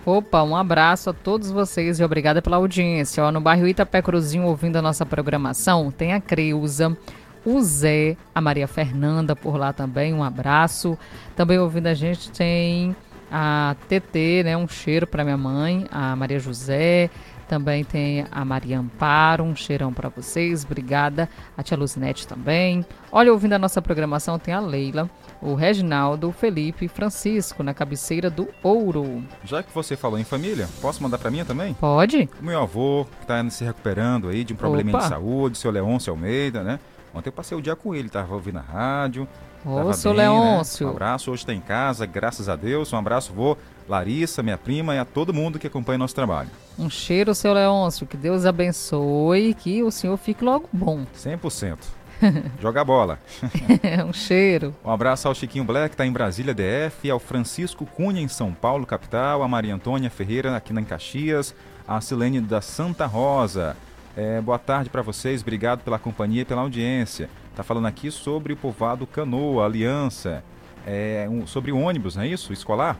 [0.05, 3.23] Opa, um abraço a todos vocês e obrigada pela audiência.
[3.23, 6.97] Ó, no bairro Itapé Cruzinho, ouvindo a nossa programação, tem a Creuza,
[7.45, 10.97] o Zé, a Maria Fernanda por lá também, um abraço.
[11.35, 12.95] Também ouvindo a gente tem
[13.31, 17.09] a TT, né, um cheiro para minha mãe, a Maria José,
[17.51, 21.27] também tem a Maria Amparo, um cheirão para vocês, obrigada.
[21.57, 22.85] A tia Luzinete também.
[23.11, 25.09] Olha, ouvindo a nossa programação, tem a Leila,
[25.41, 29.21] o Reginaldo, o Felipe e Francisco, na cabeceira do Ouro.
[29.43, 31.73] Já que você falou em família, posso mandar para mim também?
[31.73, 32.29] Pode.
[32.39, 35.03] O meu avô, que está se recuperando aí de um probleminha Opa.
[35.03, 36.79] de saúde, seu Leôncio Almeida, né?
[37.13, 39.27] Ontem eu passei o dia com ele, tava ouvindo a rádio.
[39.65, 40.29] Ô, seu bem, né?
[40.29, 40.87] Leôncio.
[40.87, 42.93] Um abraço, hoje está em casa, graças a Deus.
[42.93, 43.57] Um abraço, vô,
[43.91, 46.49] Larissa, minha prima e a todo mundo que acompanha nosso trabalho.
[46.79, 51.05] Um cheiro, seu Leôncio, que Deus abençoe e que o senhor fique logo bom.
[51.13, 51.77] 100%.
[52.61, 53.19] Joga bola.
[54.07, 54.73] um cheiro.
[54.85, 58.53] Um abraço ao Chiquinho Black, que está em Brasília, DF, ao Francisco Cunha, em São
[58.53, 61.53] Paulo, capital, a Maria Antônia Ferreira, aqui em Caxias,
[61.85, 63.75] a Silene da Santa Rosa.
[64.15, 67.29] É, boa tarde para vocês, obrigado pela companhia e pela audiência.
[67.55, 70.43] Tá falando aqui sobre o povoado Canoa, Aliança,
[70.85, 72.53] é, um, sobre o ônibus, não é isso?
[72.53, 72.97] Escolar?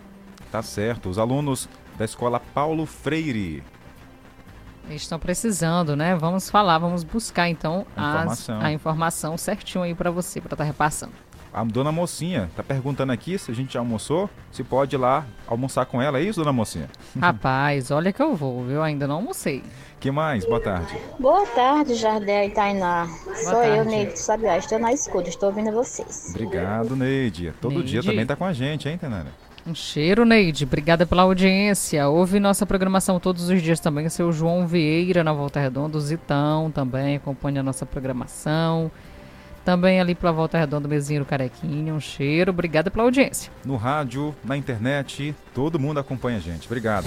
[0.52, 1.10] Tá certo.
[1.10, 3.64] Os alunos da escola Paulo Freire.
[4.90, 6.16] Eles estão precisando, né?
[6.16, 8.62] Vamos falar, vamos buscar então A as- informação.
[8.62, 11.14] a informação certinho aí para você, para estar repassando.
[11.54, 15.26] A dona Mocinha tá perguntando aqui se a gente já almoçou, se pode ir lá
[15.46, 16.90] almoçar com ela, é isso, dona Mocinha?
[17.20, 18.82] Rapaz, olha que eu vou, viu?
[18.82, 19.62] Ainda não almocei.
[20.00, 20.46] que mais?
[20.46, 20.98] Boa tarde.
[21.20, 23.06] Boa tarde, Jardel e Tainá.
[23.36, 23.78] Sou tarde.
[23.78, 24.58] eu, Neide Sabiá.
[24.58, 26.28] Estou na escuta, estou ouvindo vocês.
[26.30, 27.54] Obrigado, Neide.
[27.62, 27.88] Todo Neide.
[27.92, 29.28] dia também tá com a gente, hein, Tenara?
[29.66, 30.64] Um cheiro, Neide.
[30.64, 32.08] Obrigada pela audiência.
[32.08, 34.10] Ouve nossa programação todos os dias também.
[34.10, 38.90] Seu João Vieira na Volta Redonda, o Zitão também acompanha a nossa programação.
[39.64, 41.94] Também ali pela Volta Redonda, o Mezinho Carequinha.
[41.94, 42.50] Um cheiro.
[42.50, 43.52] Obrigada pela audiência.
[43.64, 46.66] No rádio, na internet, todo mundo acompanha a gente.
[46.66, 47.06] Obrigado.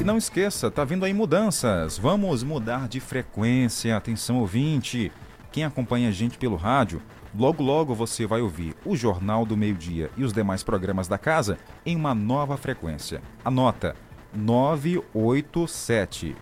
[0.00, 1.98] E não esqueça, tá vindo aí mudanças.
[1.98, 3.96] Vamos mudar de frequência.
[3.96, 5.10] Atenção, ouvinte.
[5.50, 7.02] Quem acompanha a gente pelo rádio,
[7.36, 11.58] logo logo você vai ouvir o Jornal do Meio-Dia e os demais programas da casa
[11.84, 13.20] em uma nova frequência.
[13.44, 13.94] Anota
[14.34, 16.34] 987.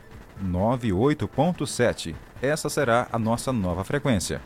[0.42, 2.14] 98.7.
[2.42, 4.40] Essa será a nossa nova frequência.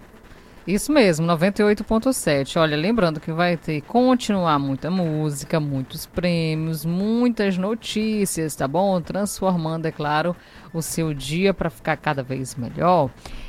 [0.67, 2.61] Isso mesmo, 98.7.
[2.61, 9.01] Olha, lembrando que vai ter continuar muita música, muitos prêmios, muitas notícias, tá bom?
[9.01, 10.37] Transformando, é claro,
[10.71, 13.09] o seu dia para ficar cada vez melhor.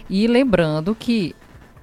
[0.09, 1.35] E lembrando que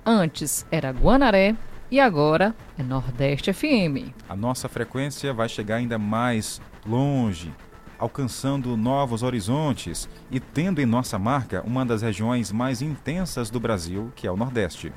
[0.06, 1.56] antes era Guanaré
[1.90, 4.14] e agora é Nordeste FM.
[4.28, 7.52] A nossa frequência vai chegar ainda mais longe,
[7.98, 14.12] alcançando novos horizontes e tendo em nossa marca uma das regiões mais intensas do Brasil,
[14.14, 14.92] que é o Nordeste.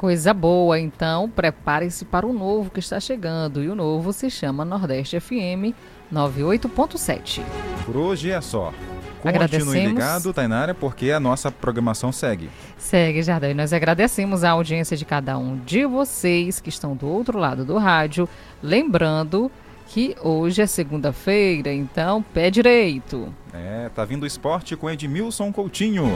[0.00, 3.62] Coisa boa, então prepare-se para o novo que está chegando.
[3.62, 5.76] E o novo se chama Nordeste FM
[6.10, 7.42] 98.7.
[7.84, 8.72] Por hoje é só.
[9.20, 12.48] Continue ligado, Tainara, porque a nossa programação segue.
[12.78, 13.50] Segue, Jardel.
[13.50, 17.62] E nós agradecemos a audiência de cada um de vocês que estão do outro lado
[17.62, 18.26] do rádio.
[18.62, 19.52] Lembrando
[19.88, 23.30] que hoje é segunda-feira, então pé direito.
[23.52, 26.06] É, tá vindo o esporte com Edmilson Coutinho.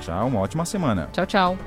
[0.00, 1.10] Tchau, uma ótima semana.
[1.12, 1.58] Tchau, tchau.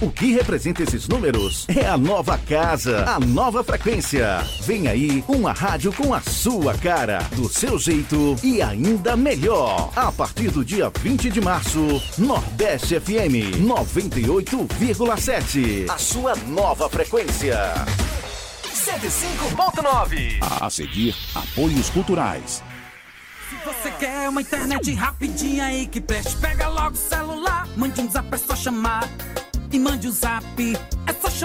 [0.00, 4.44] O que representa esses números é a nova casa, a nova frequência.
[4.62, 9.90] Vem aí uma rádio com a sua cara, do seu jeito e ainda melhor.
[9.96, 15.88] A partir do dia 20 de março, Nordeste FM 98,7.
[15.88, 17.56] A sua nova frequência.
[18.74, 20.38] 105.9.
[20.60, 22.62] A seguir, apoios culturais.
[23.64, 27.66] Você quer uma internet rapidinha aí que preste, pega logo o celular.
[27.76, 29.08] Mande um zap, é só chamar.
[29.72, 30.44] E mande o zap,
[31.06, 31.12] é